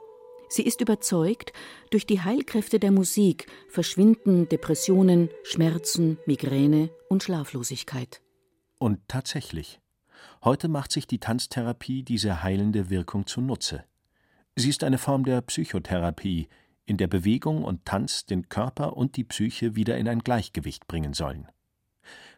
Sie 0.48 0.62
ist 0.62 0.80
überzeugt, 0.80 1.52
durch 1.90 2.06
die 2.06 2.20
Heilkräfte 2.20 2.78
der 2.78 2.92
Musik 2.92 3.48
verschwinden 3.68 4.48
Depressionen, 4.48 5.30
Schmerzen, 5.42 6.18
Migräne 6.26 6.90
und 7.08 7.24
Schlaflosigkeit. 7.24 8.20
Und 8.78 9.00
tatsächlich. 9.08 9.80
Heute 10.46 10.68
macht 10.68 10.92
sich 10.92 11.08
die 11.08 11.18
Tanztherapie 11.18 12.04
diese 12.04 12.44
heilende 12.44 12.88
Wirkung 12.88 13.26
zunutze. 13.26 13.82
Sie 14.54 14.68
ist 14.68 14.84
eine 14.84 14.96
Form 14.96 15.24
der 15.24 15.40
Psychotherapie, 15.40 16.48
in 16.84 16.98
der 16.98 17.08
Bewegung 17.08 17.64
und 17.64 17.84
Tanz 17.84 18.26
den 18.26 18.48
Körper 18.48 18.96
und 18.96 19.16
die 19.16 19.24
Psyche 19.24 19.74
wieder 19.74 19.98
in 19.98 20.06
ein 20.06 20.20
Gleichgewicht 20.20 20.86
bringen 20.86 21.14
sollen. 21.14 21.48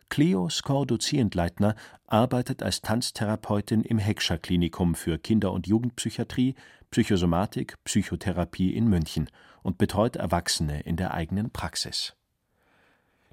Cleo 0.09 0.49
Skor-Dozierendleitner 0.49 1.75
arbeitet 2.07 2.63
als 2.63 2.81
Tanztherapeutin 2.81 3.83
im 3.83 3.99
Heckscher 3.99 4.39
Klinikum 4.39 4.95
für 4.95 5.19
Kinder- 5.19 5.53
und 5.53 5.67
Jugendpsychiatrie, 5.67 6.55
Psychosomatik, 6.91 7.75
Psychotherapie 7.85 8.75
in 8.75 8.89
München 8.89 9.29
und 9.63 9.77
betreut 9.77 10.17
Erwachsene 10.17 10.81
in 10.81 10.97
der 10.97 11.13
eigenen 11.13 11.51
Praxis. 11.51 12.17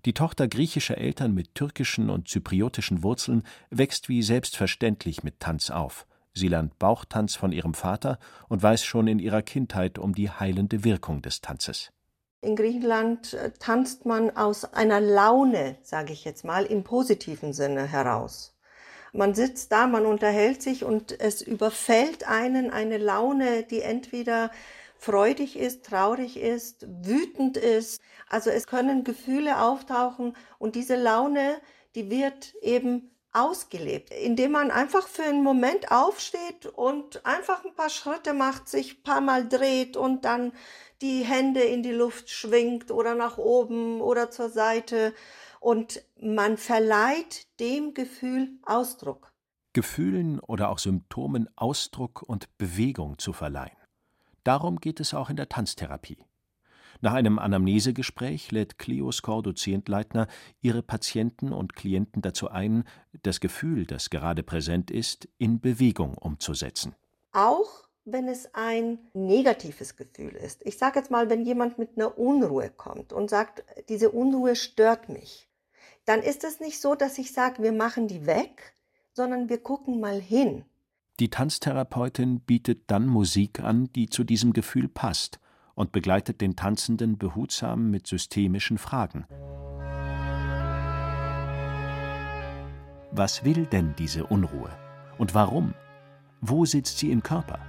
Die 0.05 0.13
Tochter 0.13 0.47
griechischer 0.47 0.99
Eltern 0.99 1.33
mit 1.33 1.55
türkischen 1.55 2.11
und 2.11 2.27
zypriotischen 2.27 3.01
Wurzeln 3.01 3.41
wächst 3.71 4.07
wie 4.07 4.21
selbstverständlich 4.21 5.23
mit 5.23 5.39
Tanz 5.39 5.71
auf. 5.71 6.05
Sie 6.31 6.47
lernt 6.47 6.77
Bauchtanz 6.77 7.35
von 7.35 7.51
ihrem 7.51 7.73
Vater 7.73 8.19
und 8.47 8.61
weiß 8.61 8.83
schon 8.83 9.07
in 9.07 9.17
ihrer 9.17 9.41
Kindheit 9.41 9.97
um 9.97 10.13
die 10.13 10.29
heilende 10.29 10.83
Wirkung 10.83 11.23
des 11.23 11.41
Tanzes. 11.41 11.91
In 12.41 12.55
Griechenland 12.55 13.33
äh, 13.33 13.51
tanzt 13.57 14.05
man 14.05 14.29
aus 14.37 14.65
einer 14.65 15.01
Laune, 15.01 15.77
sage 15.81 16.13
ich 16.13 16.23
jetzt 16.23 16.45
mal, 16.45 16.65
im 16.65 16.83
positiven 16.83 17.53
Sinne 17.53 17.87
heraus. 17.87 18.54
Man 19.15 19.34
sitzt 19.34 19.71
da, 19.71 19.88
man 19.88 20.06
unterhält 20.06 20.62
sich 20.62 20.84
und 20.84 21.17
es 21.21 21.41
überfällt 21.41 22.28
einen 22.28 22.69
eine 22.69 22.97
Laune, 22.97 23.63
die 23.63 23.80
entweder 23.80 24.51
freudig 24.97 25.58
ist, 25.58 25.86
traurig 25.86 26.36
ist, 26.36 26.86
wütend 27.04 27.56
ist. 27.56 28.01
Also 28.28 28.49
es 28.49 28.67
können 28.67 29.06
Gefühle 29.06 29.62
auftauchen 29.62 30.36
und 30.60 30.75
diese 30.75 30.97
Laune, 30.97 31.62
die 31.95 32.10
wird 32.10 32.56
eben 32.62 33.10
ausgelebt, 33.32 34.12
indem 34.12 34.51
man 34.51 34.69
einfach 34.69 35.08
für 35.08 35.23
einen 35.23 35.43
Moment 35.43 35.91
aufsteht 35.91 36.65
und 36.65 37.25
einfach 37.25 37.63
ein 37.63 37.73
paar 37.73 37.89
Schritte 37.89 38.34
macht, 38.34 38.67
sich 38.67 38.97
ein 38.97 39.04
paar 39.04 39.21
Mal 39.21 39.47
dreht 39.47 39.95
und 39.95 40.25
dann 40.25 40.51
die 41.01 41.23
Hände 41.23 41.62
in 41.62 41.84
die 41.84 41.91
Luft 41.91 42.30
schwingt 42.30 42.91
oder 42.91 43.15
nach 43.15 43.38
oben 43.38 44.01
oder 44.01 44.30
zur 44.30 44.49
Seite 44.49 45.13
und 45.65 46.04
man 46.21 46.58
verleiht 46.58 47.47
dem 47.60 47.95
Gefühl 47.95 48.49
Ausdruck. 48.67 49.34
Gefühlen 49.73 50.39
oder 50.39 50.69
auch 50.69 50.78
Symptomen 50.78 51.49
Ausdruck 51.56 52.21
und 52.21 52.56
Bewegung 52.60 53.17
zu 53.17 53.34
verleihen. 53.34 53.75
Darum 54.43 54.75
geht 54.80 54.99
es 54.99 55.15
auch 55.15 55.32
in 55.32 55.38
der 55.38 55.49
Tanztherapie. 55.49 56.19
Nach 57.01 57.13
einem 57.13 57.39
Anamnesegespräch 57.39 58.51
lädt 58.51 58.78
Cleo 58.78 59.12
Skor-Dozentleitner 59.12 60.28
ihre 60.62 60.84
Patienten 60.84 61.51
und 61.51 61.75
Klienten 61.75 62.21
dazu 62.21 62.47
ein, 62.47 62.84
das 63.23 63.39
Gefühl, 63.39 63.88
das 63.88 64.12
gerade 64.12 64.43
präsent 64.43 64.91
ist, 64.91 65.28
in 65.39 65.62
Bewegung 65.62 66.15
umzusetzen. 66.15 66.93
Auch 67.32 67.86
wenn 68.06 68.28
es 68.28 68.54
ein 68.54 68.99
negatives 69.15 69.95
Gefühl 69.95 70.36
ist. 70.36 70.63
Ich 70.63 70.78
sage 70.78 70.99
jetzt 70.99 71.10
mal, 71.10 71.32
wenn 71.32 71.43
jemand 71.43 71.80
mit 71.80 71.97
einer 71.97 72.19
Unruhe 72.19 72.69
kommt 72.69 73.12
und 73.12 73.32
sagt, 73.32 73.63
diese 73.89 74.12
Unruhe 74.12 74.56
stört 74.56 75.10
mich, 75.10 75.49
dann 76.05 76.21
ist 76.21 76.43
es 76.43 76.59
nicht 76.59 76.79
so, 76.79 76.95
dass 76.95 77.17
ich 77.17 77.33
sage, 77.33 77.61
wir 77.63 77.71
machen 77.71 78.07
die 78.07 78.25
weg, 78.25 78.73
sondern 79.13 79.49
wir 79.49 79.57
gucken 79.57 79.99
mal 79.99 80.21
hin. 80.21 80.63
Die 81.19 81.29
Tanztherapeutin 81.29 82.41
bietet 82.41 82.83
dann 82.87 83.07
Musik 83.07 83.59
an, 83.59 83.89
die 83.95 84.09
zu 84.09 84.23
diesem 84.23 84.53
Gefühl 84.53 84.87
passt 84.87 85.39
und 85.73 85.91
begleitet 85.91 86.41
den 86.41 86.55
Tanzenden 86.55 87.17
behutsam 87.17 87.89
mit 87.89 88.05
systemischen 88.07 88.77
Fragen. 88.77 89.25
Was 93.11 93.45
will 93.45 93.65
denn 93.65 93.95
diese 93.97 94.25
Unruhe? 94.25 94.69
Und 95.17 95.33
warum? 95.33 95.73
Wo 96.41 96.65
sitzt 96.65 96.99
sie 96.99 97.11
im 97.11 97.23
Körper? 97.23 97.59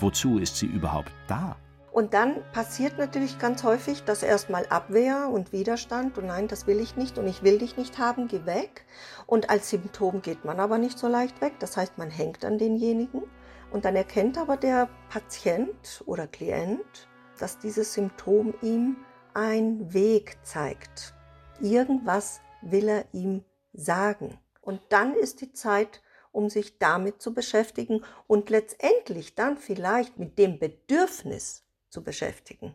Wozu 0.00 0.38
ist 0.38 0.56
sie 0.56 0.66
überhaupt 0.66 1.12
da? 1.26 1.56
Und 1.98 2.14
dann 2.14 2.44
passiert 2.52 2.96
natürlich 2.96 3.40
ganz 3.40 3.64
häufig, 3.64 4.04
dass 4.04 4.22
erstmal 4.22 4.64
Abwehr 4.68 5.28
und 5.32 5.50
Widerstand 5.50 6.16
und 6.16 6.26
nein, 6.26 6.46
das 6.46 6.68
will 6.68 6.78
ich 6.78 6.94
nicht 6.94 7.18
und 7.18 7.26
ich 7.26 7.42
will 7.42 7.58
dich 7.58 7.76
nicht 7.76 7.98
haben, 7.98 8.28
geh 8.28 8.46
weg. 8.46 8.84
Und 9.26 9.50
als 9.50 9.70
Symptom 9.70 10.22
geht 10.22 10.44
man 10.44 10.60
aber 10.60 10.78
nicht 10.78 10.96
so 10.96 11.08
leicht 11.08 11.40
weg. 11.40 11.54
Das 11.58 11.76
heißt, 11.76 11.98
man 11.98 12.08
hängt 12.08 12.44
an 12.44 12.56
denjenigen 12.56 13.24
und 13.72 13.84
dann 13.84 13.96
erkennt 13.96 14.38
aber 14.38 14.56
der 14.56 14.88
Patient 15.08 16.04
oder 16.06 16.28
Klient, 16.28 17.08
dass 17.40 17.58
dieses 17.58 17.94
Symptom 17.94 18.54
ihm 18.62 18.98
einen 19.34 19.92
Weg 19.92 20.38
zeigt. 20.44 21.14
Irgendwas 21.60 22.40
will 22.62 22.88
er 22.88 23.06
ihm 23.10 23.42
sagen. 23.72 24.38
Und 24.60 24.80
dann 24.90 25.14
ist 25.14 25.40
die 25.40 25.52
Zeit, 25.52 26.00
um 26.30 26.48
sich 26.48 26.78
damit 26.78 27.20
zu 27.20 27.34
beschäftigen 27.34 28.04
und 28.28 28.50
letztendlich 28.50 29.34
dann 29.34 29.56
vielleicht 29.56 30.16
mit 30.16 30.38
dem 30.38 30.60
Bedürfnis 30.60 31.64
zu 31.98 32.02
beschäftigen. 32.02 32.74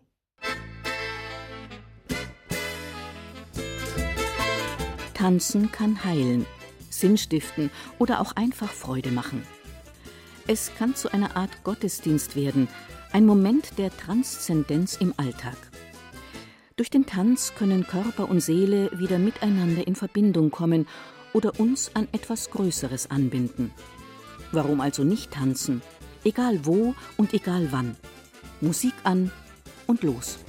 Tanzen 5.13 5.71
kann 5.71 6.03
heilen, 6.03 6.45
Sinn 6.89 7.17
stiften 7.17 7.71
oder 7.99 8.19
auch 8.19 8.35
einfach 8.35 8.69
Freude 8.69 9.11
machen. 9.11 9.43
Es 10.47 10.75
kann 10.77 10.95
zu 10.95 11.13
einer 11.13 11.37
Art 11.37 11.63
Gottesdienst 11.63 12.35
werden, 12.35 12.67
ein 13.13 13.25
Moment 13.25 13.77
der 13.77 13.95
Transzendenz 13.95 14.97
im 14.97 15.13
Alltag. 15.15 15.55
Durch 16.75 16.89
den 16.89 17.05
Tanz 17.05 17.53
können 17.55 17.87
Körper 17.87 18.27
und 18.27 18.41
Seele 18.41 18.91
wieder 18.99 19.19
miteinander 19.19 19.87
in 19.87 19.95
Verbindung 19.95 20.51
kommen 20.51 20.87
oder 21.31 21.57
uns 21.59 21.95
an 21.95 22.09
etwas 22.11 22.49
Größeres 22.49 23.09
anbinden. 23.09 23.71
Warum 24.51 24.81
also 24.81 25.03
nicht 25.05 25.31
tanzen? 25.31 25.81
Egal 26.25 26.65
wo 26.65 26.95
und 27.15 27.33
egal 27.33 27.69
wann. 27.71 27.95
Musik 28.63 28.93
an 29.03 29.29
und 29.87 30.03
los. 30.03 30.39